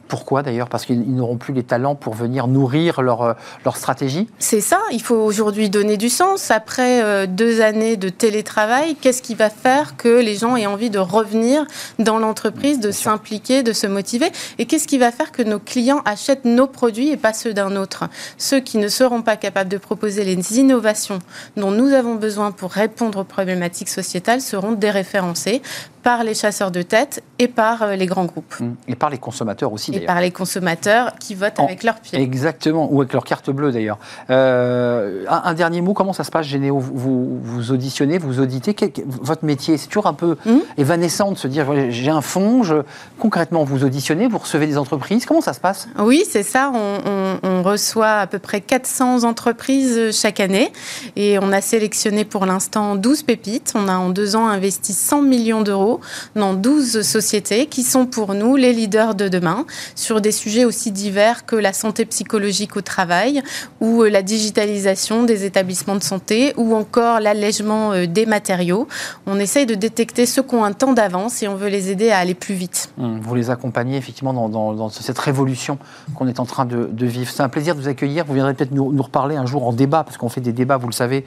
[0.08, 0.68] Pourquoi d'ailleurs?
[0.68, 3.32] Parce qu'ils n'auront plus les talents pour venir nourrir leur, euh,
[3.64, 4.28] leur stratégie?
[4.38, 6.50] C'est ça, il faut aujourd'hui donner du sens.
[6.50, 10.90] Après euh, deux années de télétravail, qu'est-ce qui va faire que les gens aient envie
[10.90, 11.64] de revenir
[11.98, 14.30] dans l'entreprise, de s'impliquer, de se motiver?
[14.58, 17.74] Et qu'est-ce qui va faire que nos clients achètent nos produits et pas ceux d'un
[17.76, 18.04] autre?
[18.36, 21.20] Ceux qui ne seront pas capables de proposer les innovations
[21.56, 25.62] dont nous avons besoin pour répondre aux problématiques sociétales seront déréférencés
[26.04, 28.60] par les chasseurs de tête et par euh, les grands groupes.
[28.60, 28.74] Mmh.
[28.88, 29.90] Et par les consommateurs aussi.
[29.92, 32.20] Et par les consommateurs qui votent avec leurs pieds.
[32.20, 33.98] Exactement, ou avec leur carte bleue d'ailleurs.
[34.28, 36.78] Euh, un, dernier mot, comment ça se passe, Généo?
[36.78, 40.58] Vous, vous, auditionnez, vous auditez Votre métier, c'est toujours un peu mmh.
[40.76, 42.76] évanescent de se dire j'ai un fonds, je...
[43.18, 45.24] concrètement, vous auditionnez, vous recevez des entreprises.
[45.24, 45.88] Comment ça se passe?
[45.98, 46.70] Oui, c'est ça.
[46.74, 50.70] On, on, reçoit à peu près 400 entreprises chaque année
[51.16, 53.72] et on a sélectionné pour l'instant 12 pépites.
[53.74, 55.93] On a en deux ans investi 100 millions d'euros
[56.34, 60.90] dans 12 sociétés qui sont pour nous les leaders de demain sur des sujets aussi
[60.90, 63.42] divers que la santé psychologique au travail
[63.80, 68.88] ou euh, la digitalisation des établissements de santé ou encore l'allègement euh, des matériaux.
[69.26, 72.10] On essaye de détecter ceux qui ont un temps d'avance et on veut les aider
[72.10, 72.90] à aller plus vite.
[72.98, 75.78] Hum, vous les accompagnez effectivement dans, cette révolution
[76.14, 77.30] qu'on est en train de, vivre.
[77.30, 78.24] C'est un plaisir de vous accueillir.
[78.24, 80.86] Vous viendrez peut-être nous, reparler un jour en débat, parce qu'on fait des débats, vous
[80.86, 81.24] le savez,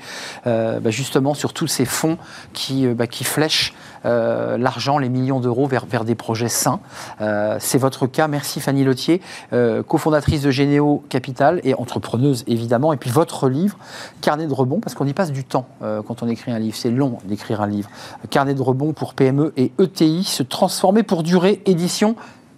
[0.47, 2.17] euh, bah, justement sur tous ces fonds
[2.53, 3.73] qui, bah, qui flèchent
[4.05, 6.79] euh, l'argent, les millions d'euros vers, des projets sains.
[7.21, 8.27] Euh, c'est votre cas.
[8.27, 9.21] Merci Fanny Lotier,
[9.53, 12.93] euh, cofondatrice de Généo Capital et entrepreneuse évidemment.
[12.93, 13.77] Et puis votre livre,
[14.21, 16.75] Carnet de rebond, parce qu'on y passe du temps quand on écrit un livre.
[16.75, 17.89] C'est long d'écrire un livre.
[18.29, 22.15] Carnet de rebond pour PME et ETI, se transformer pour durer, édition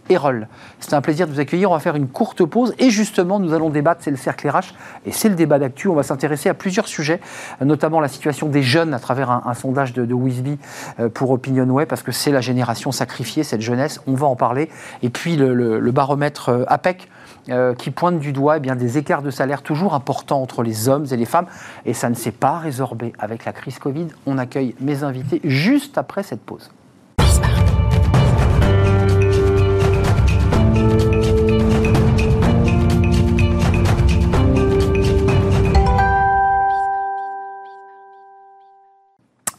[0.09, 0.47] Erol.
[0.79, 1.71] C'est un plaisir de vous accueillir.
[1.71, 4.01] On va faire une courte pause et justement, nous allons débattre.
[4.03, 4.73] C'est le cercle RH
[5.05, 5.87] et c'est le débat d'actu.
[5.87, 7.21] On va s'intéresser à plusieurs sujets,
[7.61, 10.57] notamment la situation des jeunes à travers un, sondage de, de Wisby
[10.99, 14.01] euh, pour Opinionway, parce que c'est la génération sacrifiée, cette jeunesse.
[14.07, 14.69] On va en parler.
[15.03, 17.09] Et puis le, baromètre euh, APEC.
[17.49, 20.87] Euh, qui pointe du doigt eh bien, des écarts de salaire toujours importants entre les
[20.87, 21.47] hommes et les femmes.
[21.85, 24.07] Et ça ne s'est pas résorbé avec la crise Covid.
[24.27, 26.69] On accueille mes invités juste après cette pause.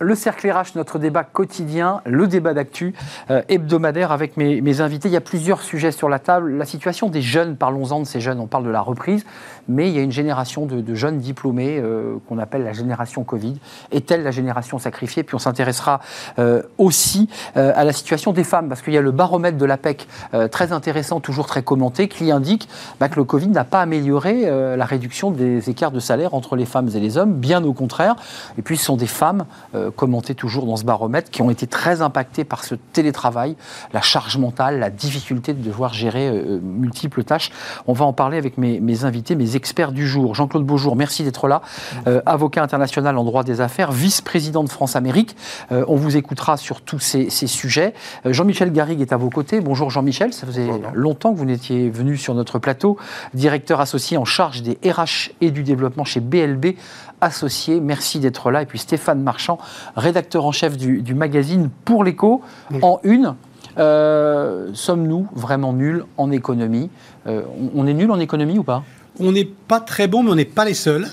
[0.01, 2.95] Le cercle RH, notre débat quotidien, le débat d'actu
[3.31, 5.09] euh, hebdomadaire avec mes, invités.
[5.09, 6.57] Il y a plusieurs sujets sur la table.
[6.57, 9.27] La situation des jeunes, parlons-en de ces jeunes, on parle de la reprise,
[9.69, 13.59] mais il y a une génération de, jeunes diplômés euh, qu'on appelle la génération Covid.
[13.93, 15.23] Est-elle la génération sacrifiée?
[15.23, 16.01] Puis on s'intéressera
[16.39, 20.09] euh, aussi à la situation des femmes, parce qu'il y a le baromètre de l'APEC,
[20.51, 24.85] très intéressant, toujours très commenté, qui indique bah, que le Covid n'a pas amélioré la
[24.85, 28.17] réduction des écarts de salaire entre les femmes et les hommes, bien au contraire.
[28.57, 29.45] Et puis ce sont des femmes
[29.91, 33.57] commenté toujours dans ce baromètre, qui ont été très impactés par ce télétravail,
[33.93, 37.51] la charge mentale, la difficulté de devoir gérer euh, multiples tâches.
[37.87, 40.35] On va en parler avec mes, invités, mes experts du jour.
[40.35, 41.63] Jean-Claude Beaujour, merci d'être là,
[42.07, 45.37] euh, avocat international en droit des affaires, vice-président de France-Amérique.
[45.73, 47.95] Euh, on vous écoutera sur tous ces, sujets.
[48.25, 49.61] Jean-Michel Garrigue est à vos côtés.
[49.61, 52.97] Bonjour Jean-Michel, ça faisait longtemps que vous n'étiez venu sur notre plateau,
[53.35, 56.77] directeur associé en charge des RH et du développement chez BLB
[57.21, 57.81] associé.
[57.81, 58.63] Merci d'être là.
[58.63, 59.59] Et puis Stéphane Marchand,
[59.97, 62.43] rédacteur en chef du, magazine Pour l'écho,
[62.83, 63.35] en une.
[63.79, 66.91] Euh, sommes-nous vraiment nuls en économie?
[67.27, 67.43] Euh,
[67.75, 68.83] on, est nul en économie ou pas?
[69.19, 71.07] On n'est pas très bon, mais on n'est pas les seuls.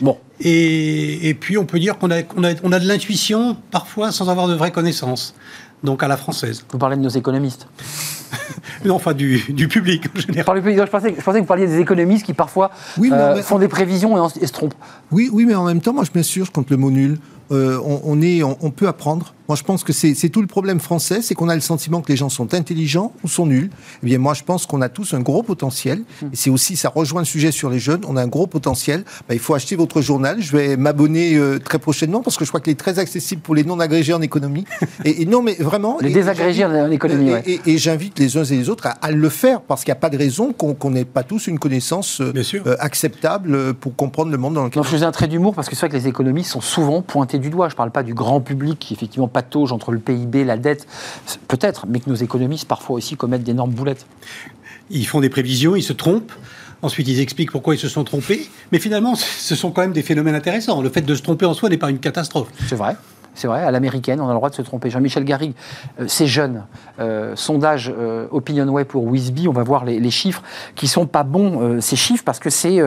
[0.00, 0.18] Bon.
[0.40, 4.28] Et, puis on peut dire qu'on a, on a, on a de l'intuition parfois sans
[4.28, 5.34] avoir de vraies connaissances.
[5.84, 6.64] Donc à la française.
[6.70, 7.66] Vous parlez de nos économistes
[8.84, 10.62] non, enfin du, public en général.
[10.64, 14.16] Je pensais, je pensais, que vous parliez des économistes qui parfois euh, font des prévisions
[14.16, 14.74] et, et, se trompent.
[15.10, 17.18] Oui, oui, mais en même temps, moi je m'assure contre le mot nul.
[17.50, 19.34] Euh, on, est, on, peut apprendre.
[19.48, 22.08] Moi, je pense que c'est tout le problème français, c'est qu'on a le sentiment que
[22.10, 23.70] les gens sont intelligents ou sont nuls.
[24.02, 26.02] Eh bien, moi, je pense qu'on a tous un gros potentiel.
[26.32, 28.02] Et c'est aussi, ça rejoint le sujet sur les jeunes.
[28.06, 29.04] On a un gros potentiel.
[29.28, 30.40] Ben, il faut acheter votre journal.
[30.40, 33.54] Je vais m'abonner euh, très prochainement parce que je crois qu'il est très accessible pour
[33.54, 34.64] les non agrégés en économie.
[35.04, 35.98] Et, non, mais vraiment.
[36.00, 37.32] Les désagrégés en économie.
[37.46, 40.10] Et, j'invite les uns et les autres à, le faire parce qu'il n'y a pas
[40.10, 44.64] de raison qu'on n'ait pas tous une connaissance euh, acceptable pour comprendre le monde dans
[44.64, 44.78] lequel.
[44.78, 47.02] Non, je faisais un trait d'humour parce que c'est vrai que les économistes sont souvent
[47.02, 47.68] pointés du doigt.
[47.68, 50.86] Je ne parle pas du grand public qui effectivement patauge entre le PIB, la dette,
[51.48, 54.06] peut-être, mais que nos économistes parfois aussi commettent d'énormes boulettes.
[54.90, 56.32] Ils font des prévisions, ils se trompent.
[56.82, 58.48] Ensuite, ils expliquent pourquoi ils se sont trompés.
[58.72, 60.82] Mais finalement, ce sont quand même des phénomènes intéressants.
[60.82, 62.48] Le fait de se tromper en soi n'est pas une catastrophe.
[62.68, 62.96] C'est vrai.
[63.34, 64.90] C'est vrai, à l'américaine, on a le droit de se tromper.
[64.90, 65.54] Jean-Michel Garrigue,
[66.00, 66.64] euh, c'est jeune.
[67.00, 67.92] Euh, sondage
[68.30, 70.42] OpinionWay pour Wisby, on va voir les, chiffres
[70.74, 72.78] qui sont pas bons, ces chiffres, parce que c'est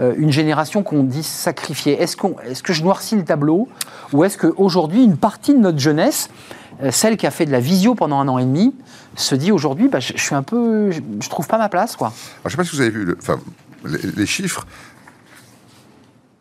[0.00, 2.00] une génération qu'on dit sacrifiée.
[2.02, 3.68] Est-ce est que je noircis le tableau
[4.12, 6.28] ou est-ce qu'aujourd'hui, une partie de notre jeunesse,
[6.90, 8.74] celle qui a fait de la visio pendant un an et demi,
[9.16, 12.12] se dit aujourd'hui, bah, je, suis un peu, je, trouve pas ma place, quoi.
[12.44, 13.38] je ne sais pas si vous avez vu, enfin,
[13.84, 14.66] les, chiffres,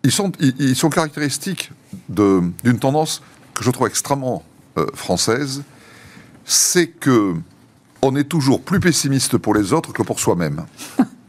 [0.03, 1.71] ils sont, ils, sont caractéristiques
[2.09, 3.21] d'une tendance
[3.53, 4.43] que je trouve extrêmement
[4.77, 5.63] euh, française,
[6.45, 7.33] c'est que
[8.01, 10.65] on est toujours plus pessimiste pour les autres que pour soi-même.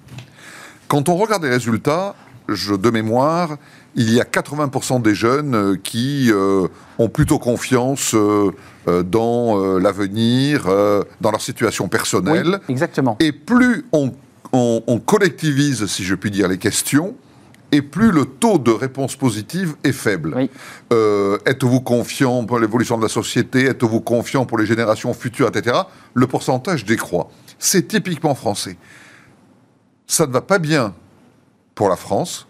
[0.89, 2.15] Quand on regarde les résultats,
[2.49, 3.57] je, de mémoire,
[3.95, 6.67] il y a 80% des jeunes euh, qui euh,
[6.99, 8.15] ont plutôt confiance
[8.87, 10.65] dans l'avenir,
[11.21, 12.59] dans leur situation personnelle.
[12.69, 13.17] exactement.
[13.21, 14.13] Et plus on
[14.53, 17.15] on, collectivise, si je puis dire, les questions,
[17.73, 20.49] et plus le taux de réponse positive est faible.
[20.93, 23.65] Euh, êtes-vous confiant pour l'évolution de la société?
[23.65, 25.81] Êtes-vous confiant pour les générations futures, etc.
[26.13, 27.31] Le pourcentage décroît.
[27.59, 28.77] C'est typiquement français.
[30.07, 30.95] Ça ne va pas bien
[31.75, 32.47] pour la France,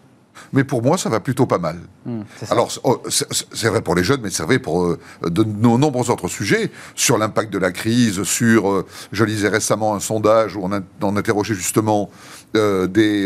[0.51, 1.77] mais pour moi, ça va plutôt pas mal.
[2.05, 6.09] Hmm, Alors, oh, c'est vrai pour les jeunes, mais c'est vrai pour euh, de, nombreux
[6.09, 10.61] autres sujets, sur l'impact de la crise, sur, euh, je lisais récemment un sondage où
[10.63, 12.09] on, a, on interrogeait justement
[12.55, 13.23] euh, des,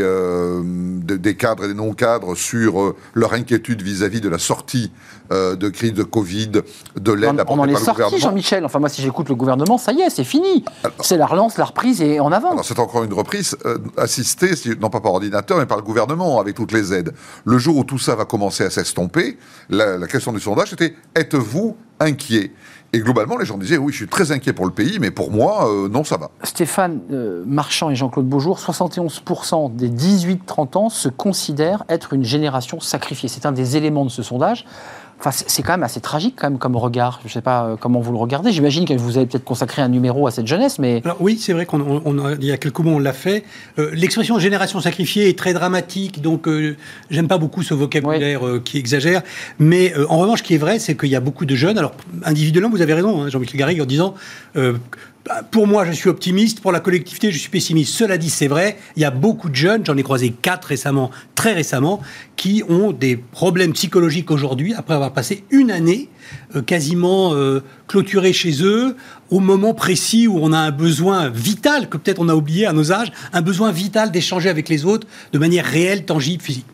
[1.18, 4.92] des cadres et des non-cadres sur leur inquiétude vis-à-vis de la sortie
[5.32, 6.52] de crise de Covid,
[7.00, 8.66] de l'aide apportée on en est sorti, Jean-Michel.
[8.66, 10.64] Enfin, moi, si j'écoute le gouvernement, ça y est, c'est fini.
[11.02, 12.52] C'est la relance, la reprise et en avant.
[12.52, 13.58] Alors, c'est encore une reprise
[13.98, 17.14] assistée, non pas par ordinateur, mais par le gouvernement, avec toutes les aides.
[17.46, 19.38] Le jour où tout ça va commencer à s'estomper,
[19.70, 22.52] la, question du sondage était êtes-vous inquiet?
[22.94, 25.30] Et globalement, les gens disaient oui, je suis très inquiet pour le pays, mais pour
[25.30, 26.32] moi, euh, non, ça va.
[26.44, 32.80] Stéphane euh, Marchand et Jean-Claude Beaujour, 71% des 18-30 ans se considèrent être une génération
[32.80, 33.28] sacrifiée.
[33.28, 34.66] C'est un des éléments de ce sondage.
[35.20, 37.20] Enfin, c'est quand même assez tragique quand même comme regard.
[37.24, 38.52] Je ne sais pas euh, comment vous le regardez.
[38.52, 41.54] J'imagine que vous avez peut-être consacré un numéro à cette jeunesse, mais Alors, oui, c'est
[41.54, 43.44] vrai qu'il y a quelques mois on l'a fait.
[43.80, 46.78] Euh, l'expression génération sacrifiée est très dramatique, donc euh,
[47.10, 49.24] j'aime pas beaucoup ce vocabulaire qui exagère.
[49.58, 51.78] Mais en revanche, ce qui est vrai, c'est qu'il y a beaucoup de jeunes.
[51.78, 54.14] Alors individuellement, vous avez raison, hein, Jean-Michel Garrigue, en disant
[55.52, 56.62] pour moi, je suis optimiste.
[56.62, 57.94] Pour la collectivité, je suis pessimiste.
[57.94, 61.12] Cela dit, c'est vrai, il y a beaucoup de jeunes, j'en ai croisé quatre récemment,
[61.36, 62.02] très récemment,
[62.36, 66.10] qui ont des problèmes psychologiques aujourd'hui, après avoir passé une année
[66.56, 68.96] euh, quasiment euh, clôturée chez eux,
[69.30, 72.74] au moment précis où on a un besoin vital, que peut-être on a oublié à
[72.74, 76.66] nos âges, un besoin vital d'échanger avec les autres de manière réelle, tangible, physique.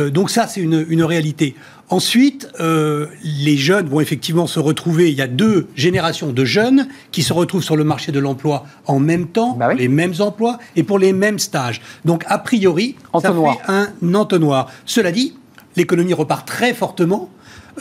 [0.00, 1.54] Euh, donc ça, c'est une, une réalité.
[1.88, 5.10] Ensuite, euh, les jeunes vont effectivement se retrouver.
[5.10, 8.66] Il y a deux générations de jeunes qui se retrouvent sur le marché de l'emploi
[8.86, 11.80] en même temps, bah les mêmes emplois et pour les mêmes stages.
[12.04, 14.68] Donc, a priori, ça fait un entonnoir.
[14.84, 15.34] Cela dit,
[15.76, 17.30] l'économie repart très fortement.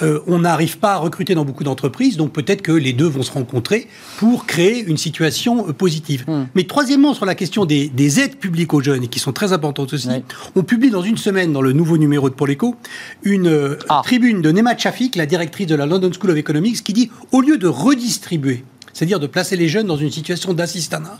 [0.02, 3.24] Euh, on n'arrive pas à recruter dans beaucoup d'entreprises, donc peut-être que les deux vont
[3.24, 6.26] se rencontrer pour créer une situation euh, positive.
[6.28, 6.46] Hmm.
[6.56, 9.94] Mais troisièmement, sur la question des, aides publiques aux jeunes, et qui sont très importantes
[9.94, 10.08] aussi,
[10.56, 12.76] on publie dans une semaine, dans le nouveau numéro de Poléco,
[13.24, 14.02] une euh, ah.
[14.04, 17.42] tribune de Nema Chafik, la directrice de la London School of Economics, qui dit, au
[17.42, 18.64] lieu de redistribuer
[18.96, 21.18] c'est-à-dire de placer les jeunes dans une situation d'assistanat.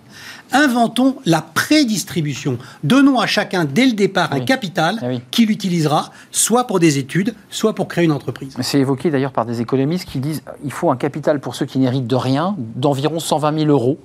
[0.54, 2.58] Inventons la prédistribution.
[2.86, 7.36] Donnons à chacun dès le départ un capital ah qu'il utilisera soit pour des études,
[7.50, 8.56] soit pour créer une entreprise.
[8.62, 11.78] C'est évoqué d'ailleurs par des économistes qui disent qu'il faut un capital pour ceux qui
[11.78, 14.00] n'héritent de rien d'environ 120 000 euros.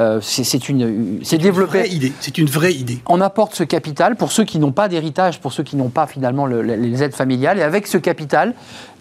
[0.00, 1.88] Euh, c'est une, c'est développé.
[1.90, 2.12] idée.
[2.18, 2.98] C'est une vraie idée.
[3.06, 6.08] On apporte ce capital pour ceux qui n'ont pas d'héritage, pour ceux qui n'ont pas
[6.08, 8.54] finalement les aides familiales, et avec ce capital,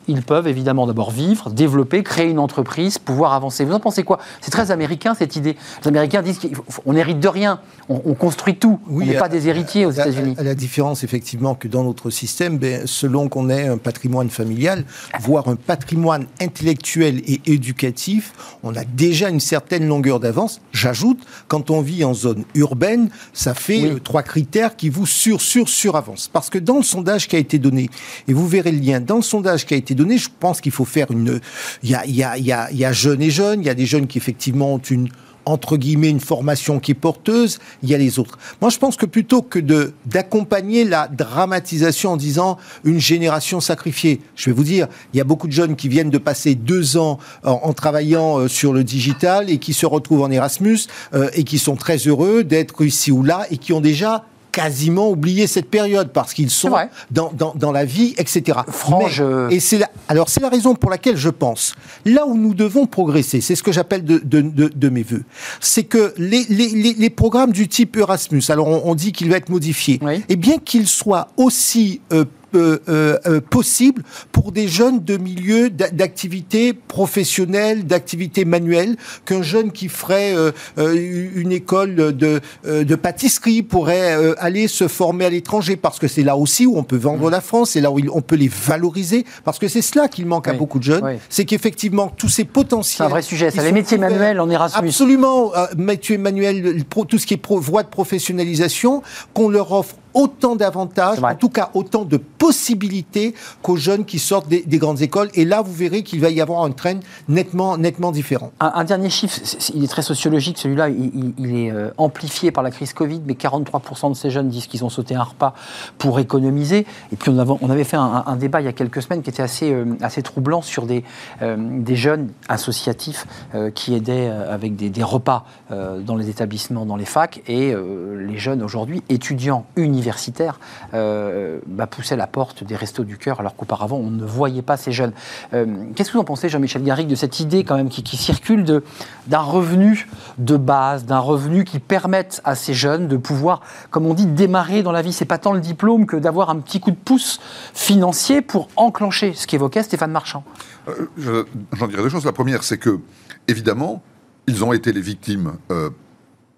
[0.08, 3.66] ils peuvent évidemment d'abord vivre, développer, créer une entreprise, pouvoir avancer.
[3.66, 4.20] Vous en pensez quoi?
[4.42, 5.56] C'est très américain cette idée.
[5.82, 7.60] Les Américains disent qu'on hérite de rien,
[7.90, 8.80] on, construit tout.
[8.90, 10.36] on n'est pas des héritiers aux États-Unis.
[10.42, 14.86] La, différence effectivement que dans notre système, ben, selon qu'on ait un patrimoine familial,
[15.20, 18.34] voire un patrimoine intellectuel et éducatif,
[18.64, 20.62] on a déjà une certaine longueur d'avance.
[20.72, 25.42] J'ajoute, quand on vit en zone urbaine, ça fait euh, trois critères qui vous sur
[25.42, 26.30] sur sur avance.
[26.32, 27.90] Parce que dans le sondage qui a été donné,
[28.28, 30.18] et vous verrez le lien, dans le sondage qui a été donné.
[30.18, 31.40] Je pense qu'il faut faire une.
[31.84, 33.62] Il y a, jeunes et jeunes.
[33.62, 35.10] Il y a des jeunes qui effectivement ont une
[35.46, 38.38] entre guillemets une formation qui est porteuse, il y a les autres.
[38.62, 39.60] Moi, je pense que plutôt que
[40.06, 45.24] d'accompagner la dramatisation en disant une génération sacrifiée, je vais vous dire, il y a
[45.24, 49.50] beaucoup de jeunes qui viennent de passer deux ans en, travaillant euh, sur le digital
[49.50, 50.80] et qui se retrouvent en Erasmus
[51.14, 55.10] euh, et qui sont très heureux d'être ici ou là et qui ont déjà quasiment
[55.10, 56.72] oublié cette période parce qu'ils sont
[57.12, 58.60] dans, dans, dans, la vie, etc.
[58.68, 59.24] Frange.
[59.50, 61.74] et c'est la, alors c'est la raison pour laquelle je pense
[62.06, 65.24] là où nous devons progresser, c'est ce que j'appelle de, de, de, mes voeux,
[65.60, 69.50] c'est que les, les, les, programmes du type Erasmus, alors on, dit qu'il va être
[69.50, 75.70] modifié, et bien qu'il soit aussi euh, euh, euh, possible pour des jeunes de milieux
[75.70, 80.34] d'activité professionnelle, d'activité manuelle, qu'un jeune qui ferait
[80.78, 86.36] une école de, de pâtisserie pourrait aller se former à l'étranger, parce que c'est là
[86.36, 87.32] aussi où on peut vendre mmh.
[87.32, 90.48] la France, c'est là où on peut les valoriser, parce que c'est cela qu'il manque
[90.48, 92.98] à beaucoup de jeunes, c'est qu'effectivement tous ces potentiels...
[92.98, 94.88] C'est un vrai sujet, ça, les métiers manuels en Erasmus.
[94.88, 99.02] Absolument, métiers manuels, tout ce qui est voie de professionnalisation,
[99.34, 104.48] qu'on leur offre autant d'avantages, en tout cas autant de possibilités qu'aux jeunes qui sortent
[104.48, 105.30] des, grandes écoles.
[105.36, 108.52] Et là, vous verrez qu'il va y avoir un train nettement, nettement différent.
[108.60, 109.40] Un, dernier chiffre,
[109.74, 114.10] il est très sociologique, celui-là, il, est euh, amplifié par la crise Covid, mais 43%
[114.10, 115.54] de ces jeunes disent qu'ils ont sauté un repas
[115.98, 116.86] pour économiser.
[117.12, 119.30] Et puis on avait, on avait fait un, débat il y a quelques semaines qui
[119.30, 121.04] était assez, euh, assez troublant sur des,
[121.42, 123.28] euh, des jeunes associatifs
[123.76, 128.64] qui aidaient avec des, des repas dans les établissements, dans les facs, et les jeunes
[128.64, 130.60] aujourd'hui étudiants universitaires universitaires
[130.94, 134.78] euh, bah, poussaient la porte des restos du cœur, alors qu'auparavant, on ne voyait pas
[134.78, 135.14] ces jeunes.
[135.54, 138.82] Euh, qu'est-ce que vous en pensez, Jean-Michel Garrigue, de cette idée quand même qui, circule
[139.28, 144.14] d'un revenu de base, d'un revenu qui permette à ces jeunes de pouvoir, comme on
[144.14, 145.14] dit, démarrer dans la vie?
[145.14, 147.40] C'est pas tant le diplôme que d'avoir un petit coup de pouce
[147.74, 150.44] financier pour enclencher, ce qu'évoquait Stéphane Marchand.
[150.88, 152.26] Euh, j'en dirais deux choses.
[152.26, 153.00] La première, c'est que,
[153.48, 154.02] évidemment,
[154.48, 155.54] ils ont été les victimes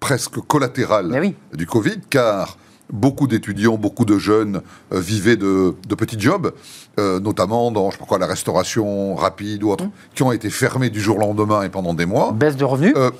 [0.00, 2.58] presque collatérales du Covid, car
[2.92, 4.60] beaucoup d'étudiants, beaucoup de jeunes
[4.92, 6.52] euh, vivaient de, petits jobs,
[6.98, 9.90] euh, notamment dans, je sais pas quoi, la restauration rapide ou autre, mmh.
[10.14, 12.32] qui ont été fermés du jour au lendemain et pendant des mois.
[12.32, 13.10] Baisse de revenus euh,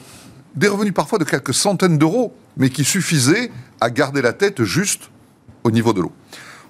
[0.57, 3.51] Des revenus parfois de quelques centaines d'euros, mais qui suffisaient
[3.81, 5.11] à garder la tête juste
[5.65, 6.13] au niveau de l'eau.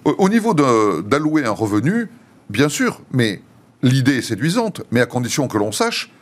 [0.05, 2.11] Au, niveau d'allouer un revenu,
[2.51, 3.41] bien sûr, mais
[3.83, 6.13] l'idée est séduisante, mais à condition que l'on sache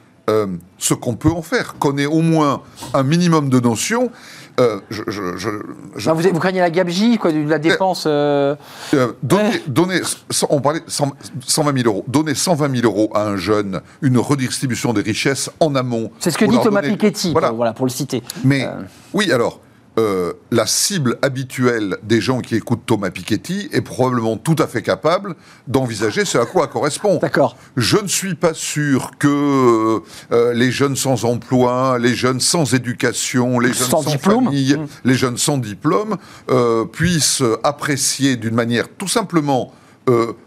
[0.79, 2.63] ce qu'on peut en faire, qu'on ait au moins
[2.95, 4.13] un minimum de notions
[4.61, 8.55] euh, vous, craignez la gabegie, quoi, de la dépense euh...
[8.95, 10.01] euh donner,
[10.51, 12.05] on parlait 120 000 euros.
[12.07, 16.11] Donner 120 000 euros à un jeune, une redistribution des richesses en amont.
[16.19, 17.51] C'est ce que dit Thomas Piketty, voilà.
[17.51, 18.23] Pour, pour le citer.
[18.45, 18.83] Mais euh.
[19.13, 19.61] oui, alors.
[19.99, 24.81] Euh, la cible habituelle des gens qui écoutent Thomas Piketty est probablement tout à fait
[24.81, 25.35] capable
[25.69, 27.19] d'envisager ce à quoi correspond.
[27.19, 27.59] D'accord.
[27.77, 30.01] Je ne suis pas sûr que
[30.33, 34.87] euh, les jeunes sans emploi, les jeunes sans éducation, les jeunes sans, famille, mmh.
[35.05, 36.17] les jeunes sans diplôme
[36.49, 39.73] euh, puissent apprécier d'une manière tout simplement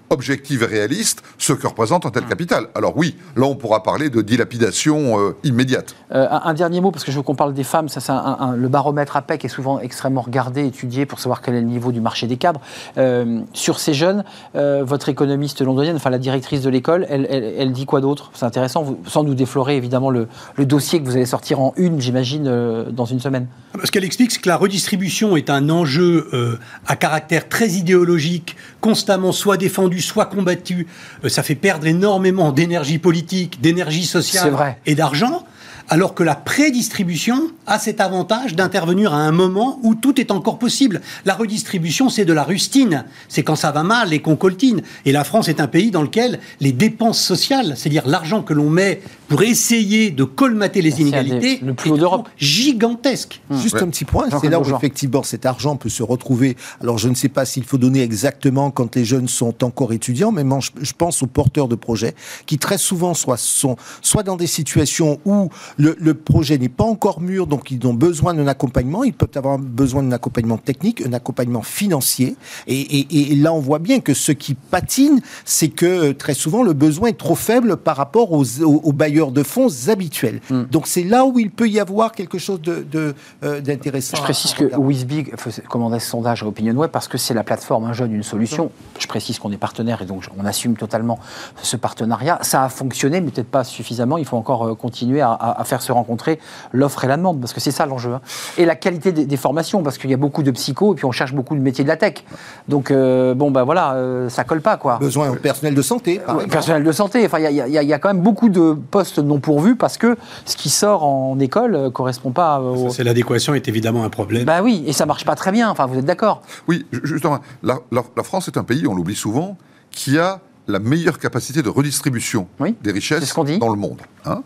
[0.10, 2.68] objective et réaliste ce que représente un tel capital.
[2.76, 5.96] Alors oui, là on pourra parler de dilapidation euh, immédiate.
[6.14, 8.14] Euh, un, dernier mot, parce que je veux qu'on parle des femmes, ça, c'est
[8.58, 12.02] le baromètre APEC est souvent extrêmement regardé, étudié pour savoir quel est le niveau du
[12.02, 12.62] marché des cadres.
[12.98, 18.02] Euh, sur ces jeunes, votre économiste londonienne, enfin la directrice de l'école, elle, dit quoi
[18.02, 18.32] d'autre?
[18.34, 22.00] C'est intéressant, sans nous déflorer évidemment le, le, dossier que vous allez sortir en une,
[22.00, 23.48] j'imagine, dans une semaine.
[23.84, 29.32] Ce qu'elle explique, c'est que la redistribution est un enjeu à caractère très idéologique, constamment
[29.32, 30.88] soit défendu, soit combattu,
[31.24, 35.44] euh, ça fait perdre énormément d'énergie politique, d'énergie sociale et d'argent
[35.90, 40.58] alors que la prédistribution a cet avantage d'intervenir à un moment où tout est encore
[40.58, 41.02] possible.
[41.26, 44.82] La redistribution, c'est de la rustine, c'est quand ça va mal et qu'on coltine.
[45.06, 48.70] Et la France est un pays dans lequel les dépenses sociales, c'est-à-dire l'argent que l'on
[48.70, 53.42] met pour essayer de colmater les inégalités, le plus haut d'Europe, gigantesque.
[53.50, 53.60] Hum.
[53.60, 56.56] Juste un petit point, c'est là où effectivement cet argent peut se retrouver.
[56.82, 60.32] Alors je ne sais pas s'il faut donner exactement quand les jeunes sont encore étudiants,
[60.32, 60.44] mais
[60.82, 65.20] je pense aux porteurs de projets qui très souvent soit, sont soit dans des situations
[65.26, 69.04] où le, projet n'est pas encore mûr, donc ils ont besoin d'un accompagnement.
[69.04, 72.36] Ils peuvent avoir besoin d'un accompagnement technique, un accompagnement financier.
[72.68, 76.74] Et, là, on voit bien que ce qui patine, c'est que euh, très souvent, le
[76.74, 80.42] besoin est trop faible par rapport aux, bailleurs de fonds habituels.
[80.50, 80.64] Hmm.
[80.72, 84.14] Donc c'est là où il peut y avoir quelque chose euh, d'intéressant.
[84.14, 85.34] De, Je précise que Wizbig
[85.70, 88.72] commandait ce sondage à Opinion Web parce que c'est la plateforme Un jeune, une solution.
[89.00, 91.20] Je précise qu'on est partenaire et donc on assume totalement
[91.62, 92.40] ce partenariat.
[92.42, 94.18] Ça a fonctionné, mais peut-être pas suffisamment.
[94.18, 96.40] Il faut encore euh, continuer à, à faire se rencontrer
[96.72, 98.14] l'offre et la demande, parce que c'est ça l'enjeu.
[98.14, 98.22] Hein.
[98.58, 101.12] Et la qualité des, formations, parce qu'il y a beaucoup de psychos et puis on
[101.12, 102.24] cherche beaucoup de métiers de la tech.
[102.68, 104.98] Donc, euh, bon, ben voilà, euh, ça colle pas, quoi.
[105.00, 106.22] Besoin au personnel de santé.
[106.50, 107.26] personnel de santé.
[107.26, 110.56] Enfin, il y, y, a quand même beaucoup de postes non pourvus parce que ce
[110.56, 112.90] qui sort en école euh, correspond pas au...
[112.90, 114.46] C'est l'adéquation est évidemment un problème.
[114.46, 115.70] Bah oui, et ça marche pas très bien.
[115.70, 116.42] Enfin, vous êtes d'accord?
[116.68, 119.58] Oui, justement, la, la, France est un pays, on l'oublie souvent,
[119.92, 122.48] qui a la meilleure capacité de redistribution
[122.82, 124.02] des richesses dans le monde.
[124.26, 124.44] Hein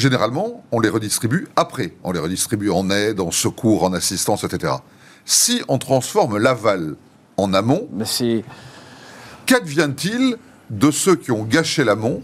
[0.00, 1.94] généralement, on les redistribue après.
[2.02, 4.74] On les redistribue en aide, en secours, en assistance, etc.
[5.24, 6.96] Si on transforme l'aval
[7.36, 7.88] en amont,
[9.46, 10.36] qu'advient-il
[10.70, 12.22] de ceux qui ont gâché l'amont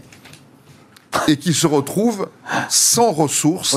[1.27, 2.29] et qui se retrouvent
[2.69, 3.75] sans ressources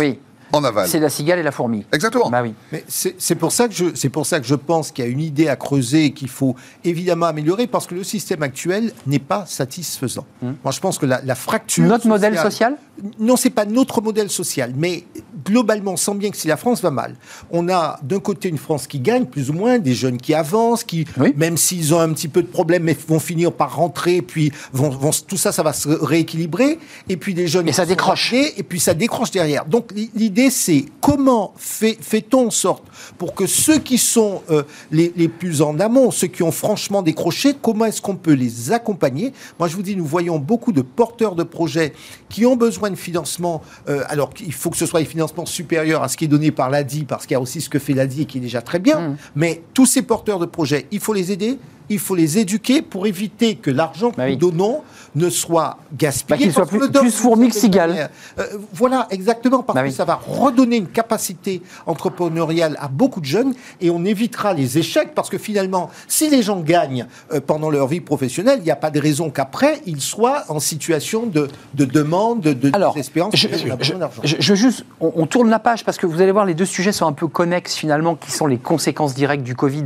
[0.52, 0.88] en aval.
[0.88, 1.84] C'est la cigale et la fourmi.
[1.92, 2.30] Exactement.
[2.30, 2.54] Bah oui.
[2.72, 5.10] Mais c'est pour ça que je c'est pour ça que je pense qu'il y a
[5.10, 9.18] une idée à creuser et qu'il faut évidemment améliorer parce que le système actuel n'est
[9.18, 10.26] pas satisfaisant.
[10.42, 10.52] Hmm.
[10.64, 12.76] Moi, je pense que la, fracture notre modèle social
[13.18, 15.04] non, c'est pas notre modèle social, mais
[15.44, 17.16] globalement, on sent bien que si la France va mal,
[17.50, 20.84] on a d'un côté une France qui gagne plus ou moins, des jeunes qui avancent,
[20.84, 24.52] qui même s'ils ont un petit peu de problèmes, mais vont finir par rentrer, puis
[24.72, 26.78] vont, vont tout ça, ça va se rééquilibrer,
[27.08, 29.64] et puis des jeunes et ça décroche, et puis ça décroche derrière.
[29.64, 32.84] Donc l'idée, c'est comment fait, fait-on en sorte
[33.18, 37.02] pour que ceux qui sont euh, les, les, plus en amont, ceux qui ont franchement
[37.02, 39.32] décroché, comment est-ce qu'on peut les accompagner?
[39.58, 41.92] Moi, je vous dis, nous voyons beaucoup de porteurs de projets
[42.28, 43.62] qui ont besoin de financement.
[43.88, 46.50] Euh, alors, il faut que ce soit des financements supérieurs à ce qui est donné
[46.50, 48.78] par l'ADI, parce qu'il y a aussi ce que fait l'ADI qui est déjà très
[48.78, 49.00] bien.
[49.00, 49.16] Mmh.
[49.36, 51.58] Mais tous ces porteurs de projets, il faut les aider
[51.90, 54.82] il faut les éduquer pour éviter que l'argent que bah nous donnons
[55.14, 56.36] ne soit gaspillé.
[56.38, 58.10] Bah, qu'il soit plus, plus fourmi que cigale.
[58.38, 63.26] Euh, voilà, exactement, parce bah que ça va redonner une capacité entrepreneuriale à beaucoup de
[63.26, 67.70] jeunes et on évitera les échecs parce que finalement, si les gens gagnent euh, pendant
[67.70, 71.48] leur vie professionnelle, il n'y a pas de raison qu'après, ils soient en situation de,
[71.74, 73.34] demande, de, Alors, désespérance.
[73.34, 76.92] Je, je, juste, on, tourne la page parce que vous allez voir, les deux sujets
[76.92, 79.84] sont un peu connexes finalement, qui sont les conséquences directes du Covid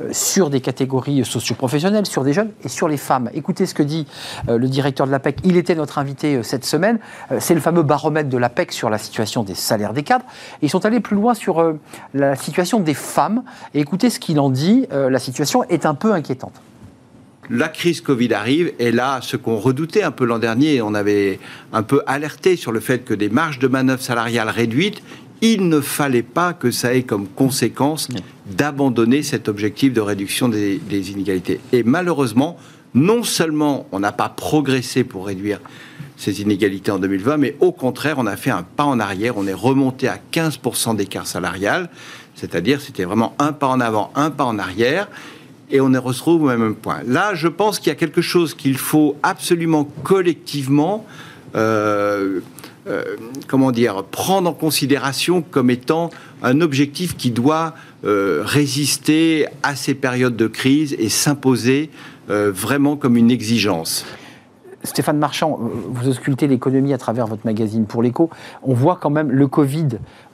[0.00, 1.42] euh, sur des catégories sociales
[2.04, 3.30] sur des jeunes et sur les femmes.
[3.34, 4.06] Écoutez ce que dit
[4.48, 5.38] euh, le directeur de l'APEC.
[5.44, 6.98] Il était notre invité euh, cette semaine.
[7.30, 10.24] Euh, c'est le fameux baromètre de l'APEC sur la situation des salaires des cadres.
[10.62, 11.74] ils sont allés plus loin sur
[12.14, 13.42] la situation des femmes.
[13.74, 14.86] Et écoutez ce qu'il en dit.
[14.90, 16.54] la situation est un peu inquiétante
[17.50, 21.38] la crise Covid arrive et là, ce qu'on redoutait un peu l'an dernier, on avait
[21.72, 25.02] un peu alerté sur le fait que des marges de manœuvre salariales réduites,
[25.42, 28.08] il ne fallait pas que ça ait comme conséquence
[28.46, 31.60] d'abandonner cet objectif de réduction des, inégalités.
[31.72, 32.56] Et malheureusement,
[32.94, 35.60] non seulement on n'a pas progressé pour réduire
[36.16, 39.46] ces inégalités en 2020, mais au contraire, on a fait un pas en arrière, on
[39.46, 41.88] est remonté à 15% d'écart salarial,
[42.34, 45.08] c'est-à-dire c'était vraiment un pas en avant, un pas en arrière,
[45.70, 47.00] et on retrouve au même point.
[47.06, 51.06] Là, je pense qu'il y a quelque chose qu'il faut absolument collectivement
[51.54, 52.40] euh,
[52.88, 53.04] euh,
[53.46, 56.10] comment dire, prendre en considération comme étant
[56.42, 57.74] un objectif qui doit
[58.04, 61.90] euh, résister à ces périodes de crise et s'imposer
[62.32, 64.04] vraiment comme une exigence.
[64.84, 68.30] Stéphane Marchand, vous auscultez l'économie à travers votre magazine pour l'écho.
[68.62, 69.88] On voit quand même le Covid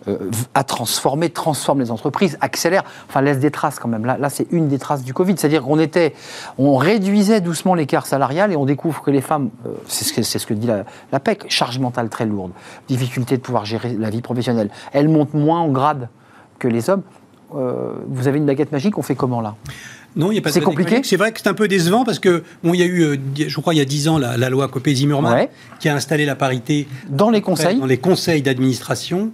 [0.08, 4.06] euh, a transformé, transforme les entreprises, accélère, enfin laisse des traces quand même.
[4.06, 5.34] Là, c'est une des traces du Covid.
[5.36, 6.14] C'est-à-dire qu'on était,
[6.56, 10.54] on réduisait doucement l'écart salarial et on découvre que les femmes, euh, c'est ce, que,
[10.54, 10.66] dit
[11.12, 12.52] la, PEC, charge mentale très lourde,
[12.88, 14.70] difficulté de pouvoir gérer la vie professionnelle.
[14.92, 16.08] Elles montent moins en grade
[16.58, 17.02] que les hommes.
[17.54, 19.56] Euh, vous avez une baguette magique, on fait comment là?
[20.16, 21.00] Non, il n'y a pas C'est compliqué.
[21.04, 23.16] C'est vrai que c'est un peu décevant parce que bon, il y a eu, euh,
[23.36, 25.48] je crois, il y a dix ans, la, loi Copé-Zimmermann
[25.80, 29.32] qui a installé la parité dans les conseils, dans les conseils d'administration.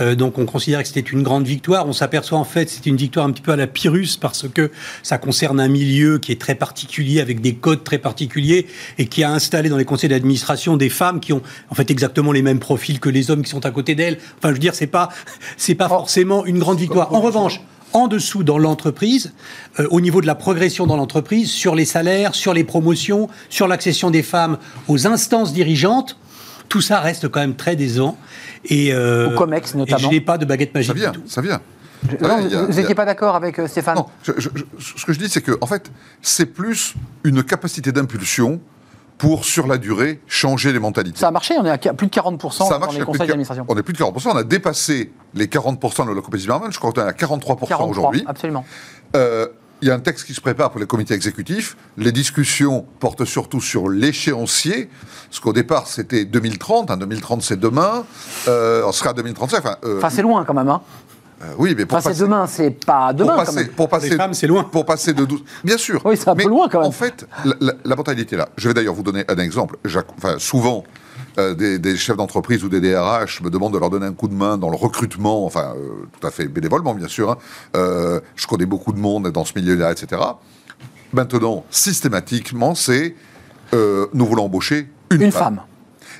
[0.00, 1.86] Euh, donc on considère que c'était une grande victoire.
[1.86, 4.70] On s'aperçoit en fait c'est une victoire un petit peu à la Pyrrhus parce que
[5.02, 8.66] ça concerne un milieu qui est très particulier avec des codes très particuliers
[8.98, 12.32] et qui a installé dans les conseils d'administration des femmes qui ont en fait exactement
[12.32, 14.18] les mêmes profils que les hommes qui sont à côté d'elles.
[14.38, 15.10] Enfin je veux dire c'est pas
[15.56, 15.98] c'est pas oh.
[15.98, 17.12] forcément une grande victoire.
[17.12, 17.60] En revanche
[17.94, 19.32] en dessous dans l'entreprise,
[19.80, 23.68] euh, au niveau de la progression dans l'entreprise, sur les salaires, sur les promotions, sur
[23.68, 26.18] l'accession des femmes aux instances dirigeantes,
[26.68, 28.18] tout ça reste quand même très décevant.
[28.66, 29.98] Et, euh, Au COMEX notamment.
[29.98, 30.98] je n'ai pas de baguette magique.
[30.98, 31.60] Ça vient, ça vient.
[32.66, 34.32] vous n'étiez pas d'accord avec euh, Stéphane Non, ce
[35.04, 35.90] que je dis, c'est que en fait,
[36.20, 38.60] c'est plus une capacité d'impulsion
[39.18, 41.18] pour, sur la durée, changer les mentalités.
[41.18, 43.64] Ça a marché, on est à plus de 40% dans les conseils d'administration.
[43.68, 46.78] On est plus de 40%, on a dépassé les 40% de la Copé Zimmermann, je
[46.78, 48.24] crois qu'on est à 43%, aujourd'hui.
[48.26, 48.64] Absolument.
[49.16, 49.46] Euh,
[49.82, 51.76] il y a un texte qui se prépare pour les comités exécutifs.
[51.98, 54.88] Les discussions portent surtout sur l'échéancier,
[55.28, 58.04] parce qu'au départ c'était 2030, 2030 c'est demain,
[58.48, 59.58] euh, on sera à 2035.
[59.58, 60.68] Enfin, euh, enfin c'est loin quand même.
[60.68, 60.80] Hein.
[61.42, 63.34] Euh, oui, mais pour passer, demain, c'est pas demain.
[63.34, 64.64] Pour passer, pour passer, les femmes, c'est loin.
[64.64, 65.42] Pour passer de 12.
[65.64, 66.00] Bien sûr.
[66.04, 66.88] Oui, c'est un peu loin quand même.
[66.88, 68.48] En fait, la, la, mentalité là.
[68.56, 69.76] Je vais d'ailleurs vous donner un exemple.
[70.16, 70.84] Enfin, souvent,
[71.38, 74.34] euh, des, chefs d'entreprise ou des DRH me demandent de leur donner un coup de
[74.34, 77.32] main dans le recrutement, enfin, euh, tout à fait bénévolement, bien sûr.
[77.32, 78.20] Hein.
[78.36, 80.22] je connais beaucoup de monde dans ce milieu-là, etc.
[81.12, 83.14] Maintenant, systématiquement, c'est
[83.72, 85.60] nous voulons embaucher une, une femme.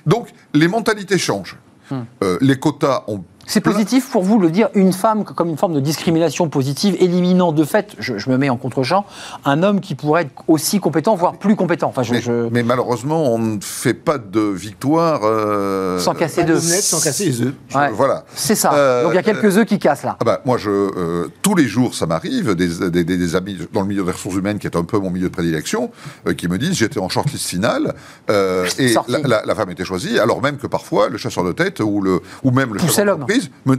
[0.06, 1.56] Donc, les mentalités changent.
[1.90, 2.04] Hmm.
[2.40, 5.80] les quotas ont c'est positif pour vous le dire, une femme comme une forme de
[5.80, 9.04] discrimination positive, éliminant de fait, je, me mets en contre-champ,
[9.44, 11.92] un homme qui pourrait être aussi compétent, voire plus compétent.
[11.94, 12.02] Enfin,
[12.50, 16.58] mais, malheureusement, on ne fait pas de victoire euh, sans casser deux.
[16.58, 17.54] Sans casser les œufs.
[17.92, 18.24] Voilà.
[18.34, 18.72] C'est ça.
[18.72, 20.16] Euh, Donc il y a quelques œufs qui cassent là.
[20.20, 23.86] Ah bah, moi, je, euh, tous les jours, ça m'arrive, des, des, amis dans le
[23.86, 25.90] milieu des ressources humaines, qui est un peu mon milieu de prédilection,
[26.36, 27.94] qui me disent j'étais en shortlist finale
[28.28, 32.20] et la, femme était choisie, alors même que parfois le chasseur de tête ou, le,
[32.42, 32.90] ou même le chef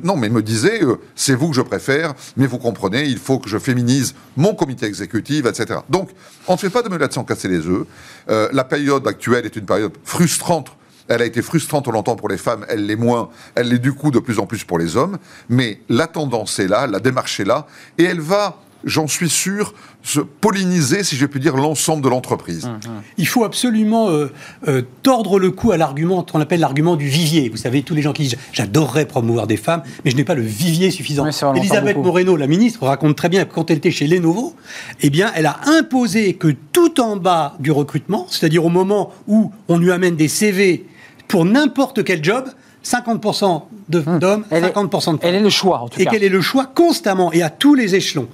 [0.04, 3.40] non, mais me disait, euh, c'est vous que je préfère, mais vous comprenez, il faut
[3.40, 5.80] que je féminise mon comité exécutif, etc.
[5.90, 6.10] Donc,
[6.48, 7.86] on ne fait pas de meulade sans casser les œufs.
[8.30, 10.72] Euh, la période actuelle est une période frustrante
[11.08, 14.12] elle a été frustrante longtemps pour les femmes, elle l'est moins, elle l'est du coup
[14.12, 15.18] de plus en plus pour les hommes,
[15.50, 19.74] mais la tendance est là, la démarche est là, et elle va j'en suis sûr,
[20.04, 22.66] se polliniser, si je puis dire, l'ensemble de l'entreprise.
[22.66, 22.80] Hum.
[23.18, 24.32] Il faut absolument euh,
[24.68, 27.50] euh, tordre le cou à l'argument qu'on appelle l'argument du vivier.
[27.50, 30.36] Vous savez, tous les gens qui disent j'adorerais promouvoir des femmes, mais je n'ai pas
[30.36, 31.26] le vivier suffisant.
[31.56, 34.56] Elisabeth Moreno, la ministre, raconte très bien que quand elle était chez Lenovo,
[35.02, 39.52] eh bien, elle a imposé que tout en bas du recrutement, c'est-à-dire au moment où
[39.68, 40.86] on lui amène des CV
[41.28, 42.46] pour n'importe quel job,
[42.86, 44.20] 50% hum.
[44.20, 45.18] d'hommes, 50% de femmes.
[45.22, 46.04] Elle est le choix, en tout cas.
[46.04, 48.28] Et quel est le choix constamment et à tous les échelons.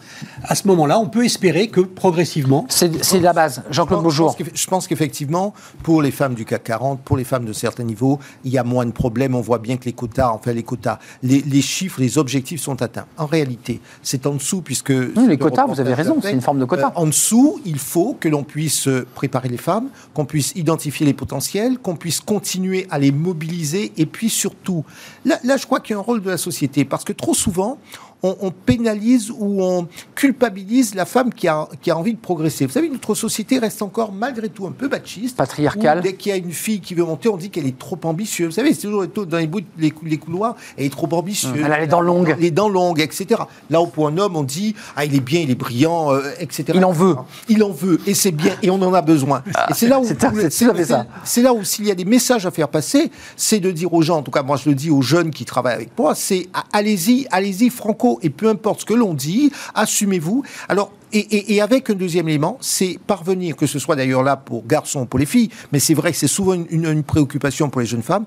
[0.44, 2.66] À ce moment-là, on peut espérer que progressivement.
[2.70, 3.64] C'est la base.
[3.70, 4.36] Jean-Claude Beaujour.
[4.54, 8.20] Je pense qu'effectivement, pour les femmes du CAC 40, pour les femmes de certains niveaux,
[8.44, 9.36] il y a moins de problèmes.
[9.36, 13.06] On voit bien que les quotas, enfin les quotas, les, chiffres, les objectifs sont atteints.
[13.18, 14.90] En réalité, c'est en dessous, puisque.
[14.90, 16.88] les quotas, vous avez raison, c'est une forme de quota.
[16.88, 21.14] Euh, en dessous, il faut que l'on puisse préparer les femmes, qu'on puisse identifier les
[21.14, 24.84] potentiels, qu'on puisse continuer à les mobiliser et puis surtout,
[25.26, 27.34] là, là je crois qu'il y a un rôle de la société, parce que trop
[27.34, 27.78] souvent,
[28.24, 29.88] on, pénalise ou on
[30.22, 32.68] culpabilise la femme qui a, qui a envie de progresser.
[32.68, 35.36] Vous savez, notre société reste encore malgré tout un peu machiste.
[35.36, 36.02] Patriarcale.
[36.02, 38.50] Dès qu'il y a une fille qui veut monter, on dit qu'elle est trop ambitieuse.
[38.50, 41.52] Vous savez, c'est toujours dans les, bouts, les, les, couloirs, elle est trop ambitieuse.
[41.56, 42.36] Elle a les dents longues.
[42.40, 43.42] Les dents longues, etc.
[43.72, 46.22] Là où pour un homme, on dit, ah, il est bien, il est brillant, euh,
[46.40, 46.66] etc.
[46.76, 47.16] Il en veut.
[47.50, 49.42] Il en veut, et c'est bien, et on en a besoin.
[49.56, 50.06] Ah, et c'est là où,
[51.24, 54.04] c'est là où s'il y a des messages à faire passer, c'est de dire aux
[54.04, 56.48] gens, en tout cas moi je le dis aux jeunes qui travaillent avec moi, c'est
[56.72, 59.52] allez-y, allez-y franco et peu importe ce que l'on dit,
[60.68, 65.06] Alors, et, avec un deuxième élément, c'est parvenir, que ce soit d'ailleurs là pour garçons,
[65.06, 68.26] pour les filles, mais c'est vrai que c'est souvent une, préoccupation pour les jeunes femmes,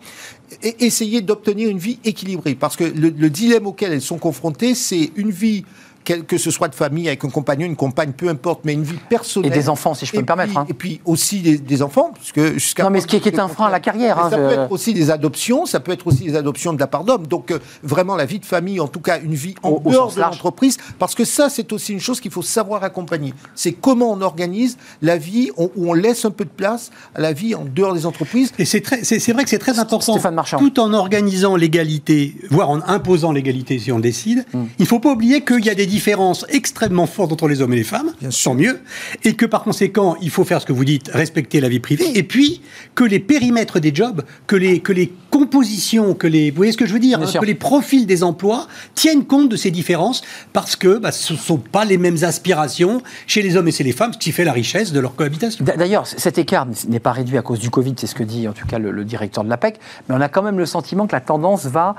[0.62, 2.55] et essayer d'obtenir une vie équilibrée.
[2.55, 5.64] Parce que le dilemme auquel elles sont confrontées, c'est une vie
[6.05, 8.98] que ce soit de famille, avec un compagnon, une compagne, peu importe, mais une vie
[9.09, 9.52] personnelle.
[9.52, 10.57] Et des enfants, si je peux me permettre.
[10.57, 10.66] Hein.
[10.68, 12.84] Et puis aussi des, enfants, puisque jusqu'à.
[12.84, 14.18] Non, mais ce qui est un frein à la carrière.
[14.18, 16.86] Hein, ça peut être aussi des adoptions, ça peut être aussi des adoptions de la
[16.86, 17.26] part d'hommes.
[17.26, 20.20] Donc euh, vraiment la vie de famille, en tout cas une vie en dehors de
[20.20, 23.34] l'entreprise, parce que ça c'est aussi une chose qu'il faut savoir accompagner.
[23.55, 27.32] C'est comment on organise la vie où on laisse un peu de place à la
[27.32, 28.52] vie en dehors des entreprises.
[28.59, 30.18] Et c'est c'est vrai que c'est très important.
[30.59, 34.64] Tout en organisant l'égalité, voire en imposant l'égalité si on décide, hmm.
[34.78, 37.72] il ne faut pas oublier qu'il y a des différence extrêmement forte entre les hommes
[37.72, 38.80] et les femmes, Bien tant mieux,
[39.22, 42.18] et que par conséquent, il faut faire ce que vous dites, respecter la vie privée,
[42.18, 42.62] et puis
[42.97, 46.76] que les périmètres des jobs, que les, que les compositions, que les, vous voyez ce
[46.76, 50.22] que je veux dire, hein, que les profils des emplois tiennent compte de ces différences,
[50.53, 53.82] parce que bah, ce ne sont pas les mêmes aspirations chez les hommes et chez
[53.82, 55.64] les femmes, ce qui fait la richesse de leur cohabitation.
[55.64, 58.53] D'ailleurs, cet écart n'est pas réduit à cause du Covid, c'est ce que dit en
[58.53, 61.16] tout cas le, le directeur de l'APEC, mais on a quand même le sentiment que
[61.16, 61.97] la tendance va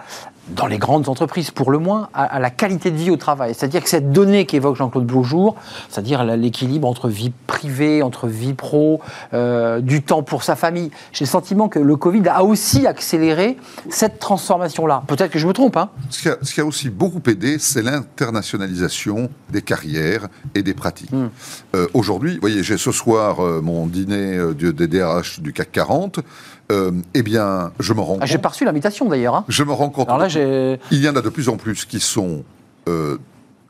[0.50, 3.56] dans les grandes entreprises pour le moins, à, la qualité de vie au travail.
[3.56, 5.56] C'est-à-dire que cette donnée qu'évoque Jean-Claude Beaujour,
[5.90, 9.02] c'est-à-dire l'équilibre entre vie privée, entre vie pro,
[9.34, 13.25] euh, du temps pour sa famille, j'ai le sentiment que le Covid a aussi accéléré
[13.90, 15.04] cette transformation-là.
[15.08, 15.78] Peut-être que je me trompe.
[15.78, 15.90] Hein.
[16.10, 21.12] Ce, qui a, aussi beaucoup aidé, c'est l'internationalisation des carrières et des pratiques.
[21.12, 21.30] Hmm.
[21.76, 26.20] Euh, aujourd'hui, vous voyez, j'ai ce soir euh, mon dîner des DRH du CAC 40.
[26.72, 28.20] Euh, eh bien, je me rends compte.
[28.22, 29.36] Ah, j'ai pas reçu l'invitation d'ailleurs.
[29.36, 29.46] Hein.
[29.48, 30.08] Je me rends compte.
[30.08, 30.28] là,
[30.92, 32.44] il y en a de plus en plus qui sont
[32.88, 33.18] euh,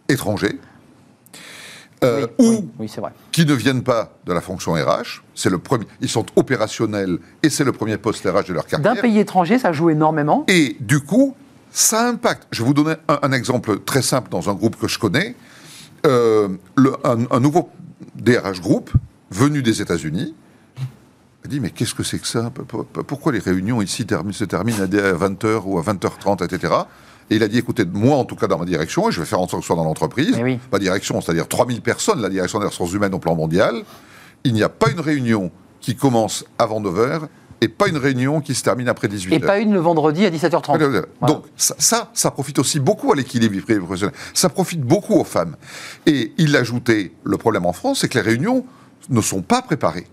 [0.07, 0.59] étrangers.
[2.03, 2.65] Euh, ou
[2.97, 3.11] vrai.
[3.31, 5.23] qui ne viennent pas de la fonction RH.
[5.33, 5.85] C'est le premier.
[6.01, 8.93] Ils sont opérationnels et c'est le premier poste RH de leur carrière.
[8.93, 10.43] D'un pays étranger, ça joue énormément.
[10.47, 11.35] Et du coup,
[11.71, 12.47] ça impacte.
[12.51, 15.35] Je vais vous donner un, exemple très simple dans un groupe que je connais.
[16.03, 16.59] Le,
[17.03, 17.69] un, un, nouveau
[18.15, 18.91] DRH groupe
[19.31, 20.35] venu des États-Unis
[21.45, 22.51] il dit, mais qu'est-ce que c'est que ça?
[23.05, 26.73] Pourquoi les réunions ici se terminent à 20h ou à 20h30, etc.
[27.29, 29.25] Et il a dit, écoutez, moi en tout cas dans ma direction, et je vais
[29.25, 30.37] faire en sorte que ce soit dans l'entreprise,
[30.71, 33.83] ma direction, c'est-à-dire 3000 personnes, la direction des ressources humaines au plan mondial,
[34.43, 35.51] il n'y a pas une réunion
[35.81, 37.27] qui commence avant 9h
[37.61, 39.33] et pas une réunion qui se termine après 18h.
[39.33, 41.05] Et pas une le vendredi à 17h30.
[41.27, 44.15] Donc ça, ça, profite aussi beaucoup à l'équilibre professionnel.
[44.33, 45.55] Ça profite beaucoup aux femmes.
[46.05, 48.65] Et il a ajouté, le problème en France, c'est que les réunions
[49.09, 50.07] ne sont pas préparées.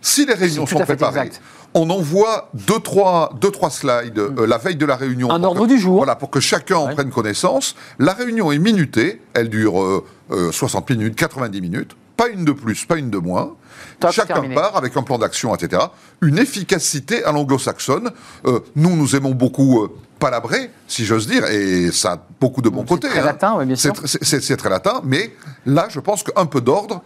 [0.00, 1.30] Si les réunions sont préparées,
[1.76, 5.30] on envoie deux trois, deux, trois slides euh, la veille de la réunion.
[5.30, 5.98] Un ordre du jour.
[5.98, 7.76] Voilà, pour que chacun en prenne connaissance.
[7.98, 10.02] La réunion est minutée, elle dure
[10.50, 13.54] 60 euh, euh, minutes, 90 minutes, pas une de plus, pas une de moins.
[14.10, 15.82] Chacun part avec un plan d'action, etc.
[16.22, 18.10] Une efficacité à l'anglo-saxonne.
[18.74, 19.86] nous, nous aimons beaucoup
[20.18, 23.08] palabrer, si j'ose dire, et ça a beaucoup de bons côtés.
[23.08, 23.26] C'est très hein.
[23.26, 23.92] latin, oui, bien sûr.
[24.04, 25.34] C'est très latin, mais
[25.66, 27.02] là, je pense qu'un peu d'ordre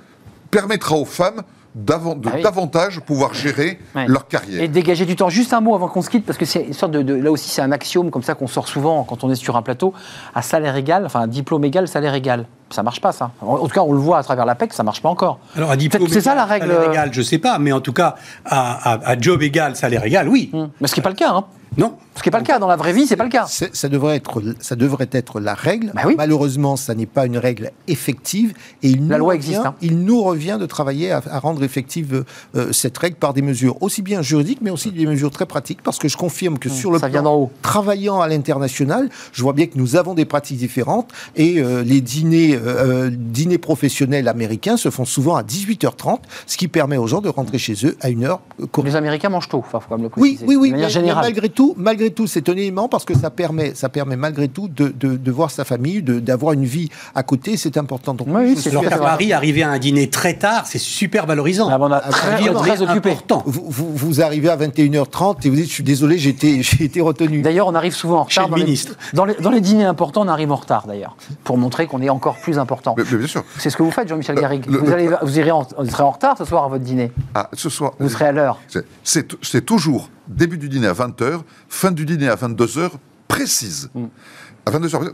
[0.50, 1.42] permettra aux femmes
[1.74, 4.62] de ah davantage pouvoir gérer leur carrière.
[4.62, 5.28] Et dégager du temps.
[5.28, 7.48] Juste un mot avant qu'on se quitte, parce que c'est une sorte de, là aussi
[7.48, 9.94] c'est un axiome comme ça qu'on sort souvent quand on est sur un plateau,
[10.34, 12.46] à salaire égal, enfin diplôme égal, salaire égal.
[12.70, 13.32] Ça marche pas ça.
[13.40, 15.40] En, tout cas, on le voit à travers l'APEC, ça marche pas encore.
[15.56, 16.68] Alors à diplôme c'est ça la règle.
[16.68, 20.50] Salaire égal, je sais pas, mais en tout cas à, job égal, salaire égal, oui.
[20.52, 20.70] Hum.
[20.80, 21.30] Mais ce qui n'est pas le cas.
[21.30, 21.44] Hein.
[21.76, 21.96] Non.
[22.16, 22.58] Ce qui n'est pas le cas.
[22.58, 23.46] Dans la vraie vie, c'est pas le cas.
[23.46, 25.92] Ça devrait, être, ça devrait être la règle.
[25.94, 28.52] Bah Malheureusement, ça n'est pas une règle effective.
[28.82, 29.60] Et il la loi existe.
[29.64, 29.74] Hein.
[29.80, 32.24] Il nous revient de travailler à, rendre effective
[32.56, 35.82] euh, cette règle par des mesures aussi bien juridiques, mais aussi des mesures très pratiques.
[35.82, 37.50] Parce que je confirme que mmh, sur le ça plan, haut.
[37.62, 41.10] travaillant à l'international, je vois bien que nous avons des pratiques différentes.
[41.36, 46.68] Et euh, les dîners, euh, dîners professionnels américains se font souvent à 18h30, ce qui
[46.68, 48.40] permet aux gens de rentrer chez eux à une heure.
[48.84, 50.44] Les Américains mangent tôt, enfin, faut quand même le préciser.
[50.44, 50.72] Oui, oui, oui.
[50.72, 54.48] Mais, malgré tout, malgré tout, c'est un élément parce que ça permet, ça permet malgré
[54.48, 58.14] tout de, de, voir sa famille, d'avoir une vie à côté, c'est important.
[58.14, 61.68] Donc, oui, c'est alors qu'à Paris, arriver à un dîner très tard, c'est super valorisant.
[61.70, 63.16] Ah, on a très, très occupé.
[63.46, 67.00] Vous, vous, vous, arrivez à 21h30 et vous dites, je suis désolé, j'ai été, été
[67.00, 67.42] retenu.
[67.42, 68.48] D'ailleurs, on arrive souvent en retard.
[68.48, 68.74] Dans les,
[69.12, 72.10] dans, les, dans, les, dîners importants, on arrive en retard d'ailleurs, pour montrer qu'on est
[72.10, 72.94] encore plus important.
[72.96, 73.44] Mais, bien sûr.
[73.58, 74.64] C'est ce que vous faites, Jean-Michel euh, Garrigue.
[74.68, 77.12] vous, allez, vous, irez en, vous serez en retard ce soir à votre dîner.
[77.34, 77.92] Ah, ce soir.
[77.98, 78.58] Vous serez à l'heure.
[79.02, 82.92] C'est toujours début du dîner à 20h, fin du dîner à 22h,
[83.28, 83.90] précise.
[83.94, 84.06] Mm.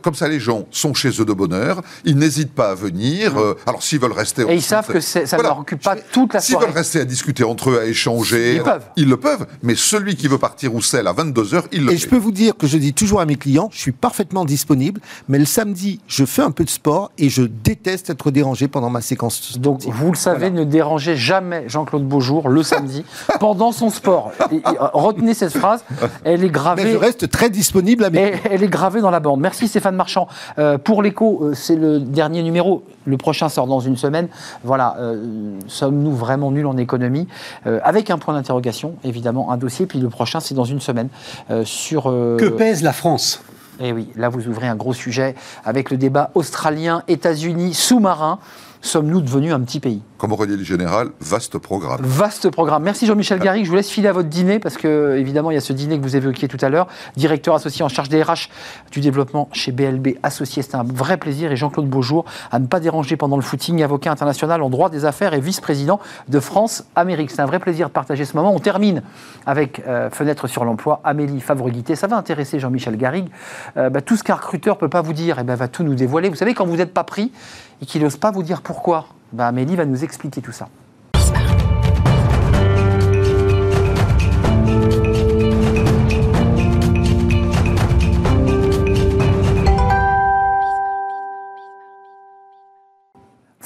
[0.03, 3.38] Comme ça, les gens sont chez eux de bonne heure, ils n'hésitent pas à venir.
[3.38, 4.42] Euh, alors, s'ils veulent rester...
[4.49, 6.64] Et ils savent que ça ne leur occupe pas toute la soirée.
[6.64, 8.57] S'ils veulent rester à discuter entre eux, à échanger...
[8.57, 8.84] Ils, peuvent.
[8.97, 9.47] Ils le peuvent.
[9.62, 12.32] Mais celui qui veut partir ou celle à 22h, il le Et je peux vous
[12.32, 16.01] dire que je dis toujours à mes clients, je suis parfaitement disponible, mais le samedi,
[16.07, 19.59] je fais un peu de sport et je déteste être dérangé pendant ma séquence.
[19.59, 23.05] Donc, vous le savez, ne dérangez jamais Jean-Claude Beaujour le samedi
[23.40, 24.32] pendant son sport.
[24.92, 25.84] retenez cette phrase,
[26.24, 26.84] elle est gravée...
[26.84, 28.34] Mais je reste très disponible à mes...
[28.51, 29.36] Elle est gravée dans la bande.
[29.41, 30.28] Merci Stéphane Marchand.
[30.59, 32.82] Euh, pour l'écho, euh, c'est le dernier numéro.
[33.05, 34.28] Le prochain sort dans une semaine.
[34.64, 37.28] Voilà, euh, sommes-nous vraiment nuls en économie?
[37.82, 39.87] Avec un point d'interrogation, évidemment, un dossier.
[39.87, 41.09] Puis le prochain, c'est dans une semaine.
[41.64, 43.43] sur, Que pèse la France?
[43.80, 45.34] Eh oui, là vous ouvrez un gros sujet
[45.64, 48.39] avec le débat australien, États-Unis, sous-marin
[48.87, 50.03] sommes-nous devenus un petit pays?
[50.18, 52.01] Comme aurait dit le général, vaste programme.
[52.03, 52.82] Vaste programme.
[52.82, 53.64] Merci Jean-Michel Garrigue.
[53.64, 55.99] Je vous laisse filer à votre dîner parce que, évidemment, il y a ce dîner
[55.99, 56.87] que vous évoquiez tout à l'heure.
[57.16, 58.49] Directeur associé en charge des RH
[58.91, 60.62] du développement chez BLB Associé.
[60.62, 61.53] C'est un vrai plaisir.
[61.53, 65.05] Et Jean-Claude Beaujour, à ne pas déranger pendant le footing, avocat international en droit des
[65.05, 67.30] affaires et vice-président de France-Amérique.
[67.30, 68.55] C'est un vrai plaisir de partager ce moment.
[68.55, 69.03] On termine
[69.45, 71.01] avec euh, Fenêtre sur l'emploi.
[71.05, 71.95] Amélie Favre-Guité.
[71.95, 73.28] Ça va intéresser Jean-Michel Garrigue.
[73.76, 75.68] Euh, bah, tout ce qu'un recruteur ne peut pas vous dire, et eh ben, va
[75.68, 76.28] tout nous dévoiler.
[76.28, 77.32] Vous savez, quand vous n'êtes pas pris,
[77.81, 79.07] et qu'il n'ose pas vous dire pourquoi.
[79.33, 80.68] Bah, Amélie va nous expliquer tout ça.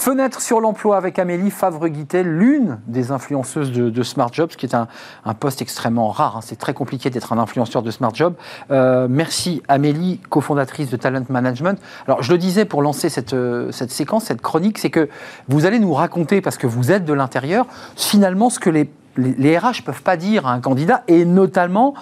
[0.01, 4.89] Fenêtre sur l'emploi avec Amélie Favre-Guittel, l'une des influenceuses de, Smart Jobs, qui est un,
[5.35, 6.39] poste extrêmement rare.
[6.39, 6.41] Hein.
[6.43, 8.33] C'est très compliqué d'être un influenceur de Smart Job.
[8.71, 11.79] Euh, merci Amélie, cofondatrice de Talent Management.
[12.07, 15.11] Alors je le disais pour lancer cette, euh, cette séquence, cette chronique, c'est que
[15.49, 19.59] vous allez nous raconter, parce que vous êtes de l'intérieur, finalement ce que les les,
[19.59, 21.95] RH peuvent pas dire à un candidat, et notamment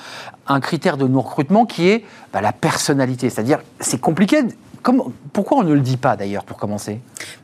[0.46, 3.28] un critère de non-recrutement qui est bah, la personnalité.
[3.28, 4.42] C'est-à-dire, c'est compliqué
[5.32, 7.00] pourquoi on ne le dit pas d'ailleurs pour commencer?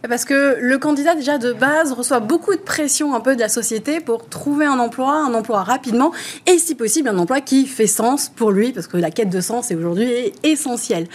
[0.09, 3.49] Parce que le candidat déjà de base reçoit beaucoup de pression un peu de la
[3.49, 6.12] société pour trouver un emploi, un emploi rapidement
[6.47, 9.40] et si possible un emploi qui fait sens pour lui parce que la quête de
[9.40, 11.07] sens est aujourd'hui essentielle.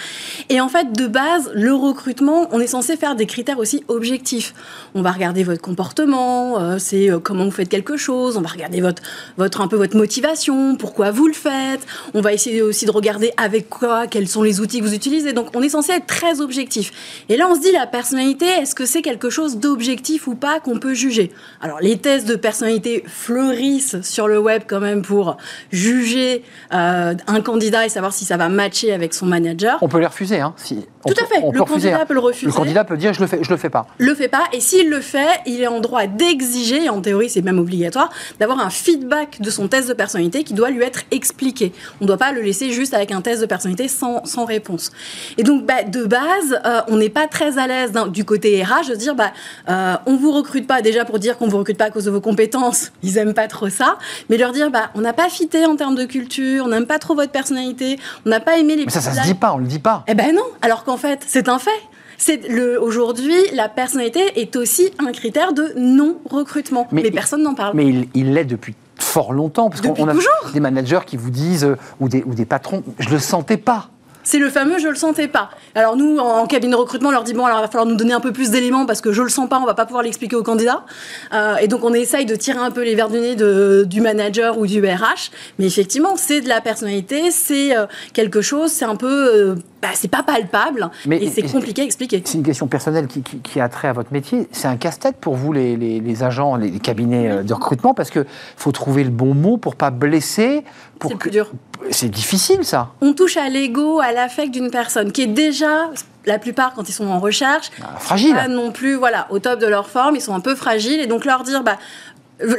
[0.50, 4.54] Et en fait de base le recrutement on est censé faire des critères aussi objectifs.
[4.96, 8.50] On va regarder votre comportement, euh, c'est euh, comment vous faites quelque chose, on va
[8.50, 9.02] regarder votre,
[9.38, 11.82] votre un peu votre motivation, pourquoi vous le faites,
[12.14, 15.34] on va essayer aussi de regarder avec quoi, quels sont les outils que vous utilisez.
[15.34, 16.92] Donc on est censé être très objectif.
[17.30, 20.60] Et là, on se dit, la personnalité, est-ce que c'est quelque chose d'objectif ou pas
[20.60, 21.32] qu'on peut juger?
[21.62, 25.38] Alors, les tests de personnalité fleurissent sur le web quand même pour
[25.72, 26.44] juger
[26.74, 29.78] euh, un candidat et savoir si ça va matcher avec son manager.
[29.82, 31.42] On peut les refuser, hein si, Tout à fait.
[31.54, 32.06] le candidat hein.
[32.06, 32.48] peut le refuser.
[32.48, 33.88] Le candidat peut dire, je le fais, je le fais pas.
[33.98, 34.44] Le fait pas.
[34.52, 38.10] Et s'il le fait, il est en droit d'exiger, en théorie c'est même obligatoire,
[38.42, 41.72] d'avoir un feedback de son test de personnalité qui doit lui être expliqué.
[42.02, 44.92] On ne doit pas le laisser juste avec un test de personnalité sans, sans réponse.
[45.38, 48.64] Et donc, bah, de de base, euh, on n'est pas très à l'aise du côté
[48.64, 49.32] RH de dire bah,
[49.70, 52.12] euh, on vous recrute pas déjà pour dire qu'on vous recrute pas à cause de
[52.12, 53.98] vos compétences, ils aiment pas trop ça,
[54.30, 57.00] mais leur dire bah, on n'a pas fité en termes de culture, on n'aime pas
[57.00, 58.86] trop votre personnalité, on n'a pas aimé les.
[58.86, 60.04] Mais ça, ça se dit pas, on le dit pas.
[60.08, 61.70] Eh ben non, alors qu'en fait, c'est un fait.
[62.18, 66.88] C'est le aujourd'hui, la personnalité est aussi un critère de non-recrutement.
[66.92, 67.72] Mais, personne n'en parle.
[67.76, 70.14] Mais il l'est depuis fort longtemps, parce qu'on a
[70.54, 73.90] des managers qui vous disent, euh, ou, des, ou des patrons, je le sentais pas.
[74.30, 75.50] C'est le fameux je le sentais pas.
[75.74, 77.96] Alors nous, en, cabinet de recrutement, on leur dit bon, alors il va falloir nous
[77.96, 80.04] donner un peu plus d'éléments parce que je le sens pas, on va pas pouvoir
[80.04, 80.86] l'expliquer au candidat.
[81.34, 84.02] Euh, et donc on essaye de tirer un peu les verres du nez de, du
[84.02, 85.32] manager ou du RH.
[85.58, 89.88] Mais effectivement, c'est de la personnalité, c'est euh, quelque chose, c'est un peu, euh, bah,
[89.96, 92.22] c'est pas palpable mais et c'est compliqué à expliquer.
[92.24, 94.48] C'est une question personnelle qui, qui, a trait à votre métier.
[94.52, 98.28] C'est un casse-tête pour vous, les, les, agents, les, cabinets de recrutement, parce que
[98.58, 100.64] faut trouver le bon mot pour pas blesser.
[101.08, 101.52] C'est plus dur.
[101.92, 102.90] C'est difficile, ça.
[103.02, 105.90] On touche à l'ego, à l'affect d'une personne qui est déjà
[106.26, 108.36] la plupart, quand ils sont en recherche, ah, fragile.
[108.36, 111.00] Pas non plus, voilà, au top de leur forme, ils sont un peu fragiles.
[111.00, 111.78] Et donc leur dire, bah,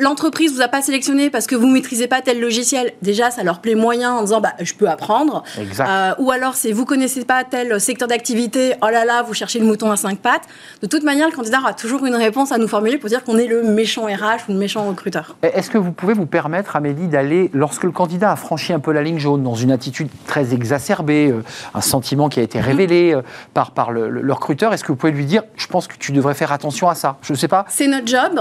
[0.01, 3.61] l'entreprise vous a pas sélectionné parce que vous maîtrisez pas tel logiciel, déjà ça leur
[3.61, 5.43] plaît moyen en disant bah je peux apprendre.
[5.59, 9.59] Euh, ou alors c'est vous connaissez pas tel secteur d'activité, oh là là, vous cherchez
[9.59, 10.45] le mouton à cinq pattes.
[10.83, 13.39] De toute manière, le candidat aura toujours une réponse à nous formuler pour dire qu'on
[13.39, 15.37] est le méchant RH ou le méchant recruteur.
[15.43, 18.93] Est-ce que vous pouvez vous permettre, Amélie, d'aller, lorsque le candidat a franchi un peu
[18.93, 21.43] la ligne jaune, dans une attitude très exacerbée, euh,
[21.75, 23.23] un sentiment qui a été révélé euh,
[23.55, 26.35] par, par le, recruteur, est-ce que vous pouvez lui dire, je pense que tu devrais
[26.35, 27.17] faire attention à ça?
[27.23, 27.65] Je ne sais pas.
[27.69, 28.41] C'est notre job,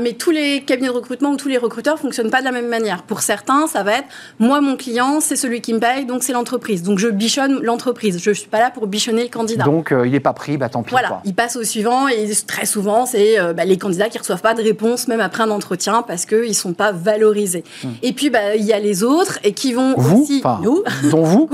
[0.00, 2.52] mais tous les les cabinets de recrutement ou tous les recruteurs fonctionnent pas de la
[2.52, 3.02] même manière.
[3.02, 6.32] Pour certains, ça va être moi, mon client, c'est celui qui me paye, donc c'est
[6.32, 6.82] l'entreprise.
[6.82, 8.18] Donc je bichonne l'entreprise.
[8.22, 9.64] Je suis pas là pour bichonner le candidat.
[9.64, 10.90] Donc euh, il n'est pas pris, bah tant pis.
[10.90, 14.42] Voilà, il passe au suivant et très souvent, c'est euh, bah, les candidats qui reçoivent
[14.42, 17.64] pas de réponse même après un entretien parce qu'ils sont pas valorisés.
[17.82, 17.88] Hmm.
[18.02, 21.22] Et puis bah, il y a les autres et qui vont vous, aussi, nous, dont
[21.22, 21.48] vous,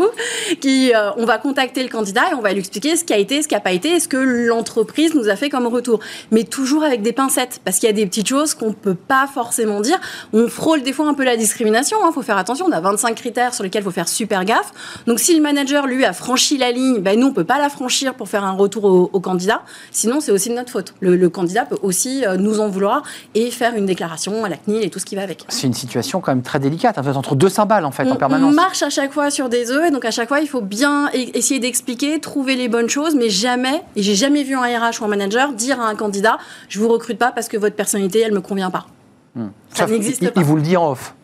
[0.60, 3.18] qui euh, on va contacter le candidat et on va lui expliquer ce qui a
[3.18, 6.00] été, ce qui n'a pas été, ce que l'entreprise nous a fait comme retour.
[6.30, 9.26] Mais toujours avec des pincettes parce qu'il y a des petites choses qu'on peut pas
[9.32, 9.98] forcément dire.
[10.32, 11.98] On frôle des fois un peu la discrimination.
[12.02, 12.12] Il hein.
[12.12, 12.66] faut faire attention.
[12.68, 14.72] On a 25 critères sur lesquels il faut faire super gaffe.
[15.06, 17.68] Donc, si le manager, lui, a franchi la ligne, ben, nous, on peut pas la
[17.68, 19.62] franchir pour faire un retour au, candidat.
[19.92, 20.94] Sinon, c'est aussi de notre faute.
[21.00, 23.04] Le, candidat peut aussi euh, nous en vouloir
[23.34, 25.44] et faire une déclaration à la CNIL et tout ce qui va avec.
[25.48, 27.00] C'est une situation quand même très délicate.
[27.02, 28.52] Fait, entre deux cymbales, en fait, en permanence.
[28.52, 29.88] On marche à chaque fois sur des œufs.
[29.88, 33.14] Et donc, à chaque fois, il faut bien e-, essayer d'expliquer, trouver les bonnes choses,
[33.14, 36.38] mais jamais, et j'ai jamais vu un RH ou un manager dire à un candidat,
[36.68, 38.86] je vous recrute pas parce que votre personnalité, elle me convient pas.
[39.34, 39.48] Hmm.
[39.72, 40.40] Ça, n'existe pas.
[40.40, 41.14] Il vous le dit en off.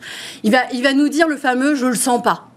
[0.43, 2.48] Il va, il va nous dire le fameux je le sens pas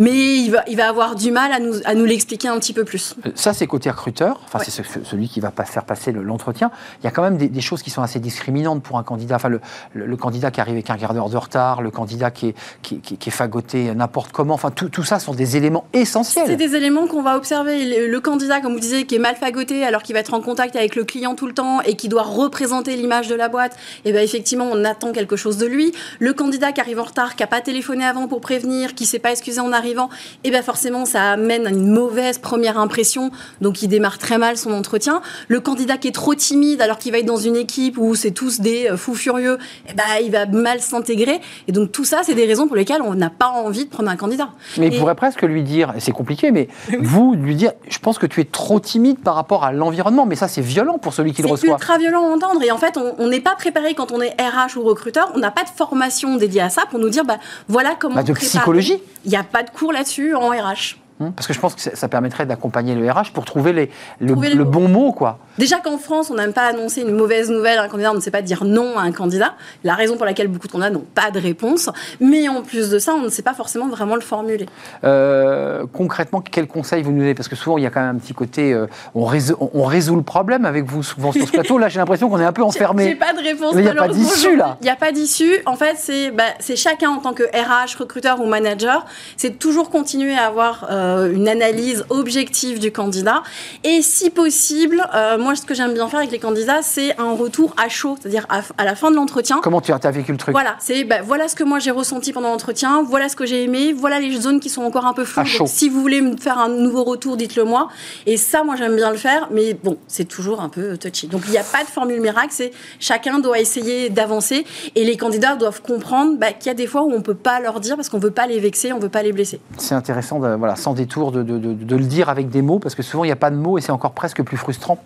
[0.00, 2.72] mais il va, il va avoir du mal à nous, à nous l'expliquer un petit
[2.72, 3.14] peu plus.
[3.26, 6.70] Euh, ça, c'est côté recruteur, enfin, c'est celui qui va pas faire passer l'entretien.
[7.00, 9.36] Il y a quand même des, choses qui sont assez discriminantes pour un candidat.
[9.36, 9.60] Enfin, le,
[9.92, 13.00] le, candidat qui arrive avec un quart d'heure de retard, le candidat qui est, qui,
[13.00, 14.54] qui, est fagoté n'importe comment.
[14.54, 16.46] Enfin, tout, tout, ça sont des éléments essentiels.
[16.46, 18.08] C'est des éléments qu'on va observer.
[18.08, 20.76] Le, candidat, comme vous disiez, qui est mal fagoté alors qu'il va être en contact
[20.76, 23.74] avec le client tout le temps et qui doit représenter l'image de la boîte,
[24.06, 25.92] et eh bien effectivement, on attend quelque chose de lui.
[26.20, 29.08] Le candidat qui arrive en retard, qui n'a pas téléphoné avant pour prévenir, qui ne
[29.08, 32.78] s'est pas excusé en arrivant, et eh bien forcément, ça amène à une mauvaise première
[32.78, 33.30] impression.
[33.60, 35.20] Donc, il démarre très mal son entretien.
[35.48, 38.30] Le candidat qui est trop timide, alors qu'il va être dans une équipe où c'est
[38.30, 41.40] tous des euh, fous furieux, eh ben, il va mal s'intégrer.
[41.68, 44.10] Et donc, tout ça, c'est des raisons pour lesquelles on n'a pas envie de prendre
[44.10, 44.50] un candidat.
[44.78, 46.68] Mais il pourrait presque lui dire, c'est compliqué, mais
[47.00, 50.26] vous, lui dire, je pense que tu es trop timide par rapport à l'environnement.
[50.26, 51.68] Mais ça, c'est violent pour celui qui le reçoit.
[51.68, 52.62] C'est ultra violent à entendre.
[52.62, 55.30] Et en fait, on n'est pas préparé quand on est RH ou recruteur.
[55.34, 57.38] On n'a pas de formation dédiée à ça pour nous dire, bah,
[57.68, 58.16] voilà comment.
[58.16, 59.02] Bah, de psychologie.
[59.24, 60.96] Il n'y a pas de cours là-dessus en RH.
[61.36, 64.88] Parce que je pense que ça permettrait d'accompagner le RH pour trouver, les, le, bon
[64.88, 65.38] mot, quoi.
[65.60, 68.20] Déjà qu'en France, on n'aime pas annoncer une mauvaise nouvelle à un candidat, on ne
[68.20, 69.56] sait pas dire non à un candidat.
[69.84, 71.90] La raison pour laquelle beaucoup de candidats n'ont pas de réponse.
[72.18, 74.64] Mais en plus de ça, on ne sait pas forcément vraiment le formuler.
[75.04, 77.34] Euh, concrètement, quel conseil vous nous donnez?
[77.34, 79.84] Parce que souvent, il y a quand même un petit côté, euh, on, résout, on,
[79.84, 81.76] résout, le problème avec vous souvent sur ce plateau.
[81.76, 83.10] Là, j'ai l'impression qu'on est un peu enfermé.
[83.10, 83.74] J'ai pas de réponse.
[83.74, 84.78] Il n'y a pas d'issue là.
[84.80, 85.58] Il n'y a pas d'issue.
[85.66, 86.44] En fait, c'est bah,
[86.74, 89.04] chacun en tant que RH, recruteur ou manager,
[89.36, 93.42] c'est toujours continuer à avoir euh, une analyse objective du candidat.
[93.84, 95.06] Et si possible,
[95.38, 98.46] moi, ce que j'aime bien faire avec les candidats, c'est un retour à chaud, c'est-à-dire
[98.48, 99.60] à, la fin de l'entretien.
[99.62, 100.52] Comment tu as vécu le truc?
[100.52, 103.64] Voilà, c'est bah, voilà ce que moi j'ai ressenti pendant l'entretien, voilà ce que j'ai
[103.64, 105.42] aimé, voilà les zones qui sont encore un peu floues.
[105.58, 107.88] Donc, si vous voulez me faire un nouveau retour, dites-le moi.
[108.26, 111.26] Et ça, moi j'aime bien le faire, mais bon, c'est toujours un peu touchy.
[111.26, 115.16] Donc il n'y a pas de formule miracle, c'est chacun doit essayer d'avancer et les
[115.16, 117.96] candidats doivent comprendre bah, qu'il y a des fois où on peut pas leur dire
[117.96, 119.60] parce qu'on veut pas les vexer, on veut pas les blesser.
[119.78, 123.02] C'est intéressant, voilà, sans détour, de, de, de, le dire avec des mots parce que
[123.02, 124.98] souvent il n'y a pas de mots et c'est encore presque plus frustrant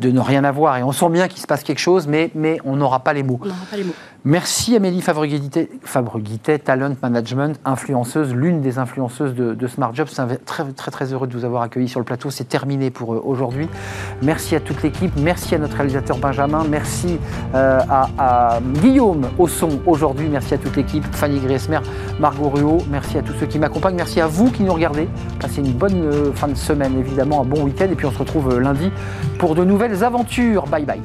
[0.00, 0.76] de ne rien avoir.
[0.76, 3.22] Et on sent bien qu'il se passe quelque chose, mais, mais on n'aura pas les
[3.22, 3.40] mots.
[4.28, 10.08] Merci Amélie Fabreguité, Talent Management, influenceuse, l'une des influenceuses de, Smart Jobs.
[10.10, 12.28] C'est très, très très heureux de vous avoir accueilli sur le plateau.
[12.28, 13.70] C'est terminé pour euh, aujourd'hui.
[14.20, 15.12] Merci à toute l'équipe.
[15.16, 16.66] Merci à notre réalisateur Benjamin.
[16.68, 17.18] Merci
[17.54, 20.28] euh, à, Guillaume au son aujourd'hui.
[20.28, 21.06] Merci à toute l'équipe.
[21.12, 21.80] Fanny Griesmer,
[22.20, 22.82] Margot Ruot.
[22.90, 23.96] Merci à tous ceux qui m'accompagnent.
[23.96, 25.08] Merci à vous qui nous regardez.
[25.40, 27.88] Passez une bonne euh, fin de semaine, évidemment, un bon week-end.
[27.90, 28.92] Et puis on se retrouve lundi
[29.38, 30.66] pour de nouvelles aventures.
[30.66, 31.00] Bye bye.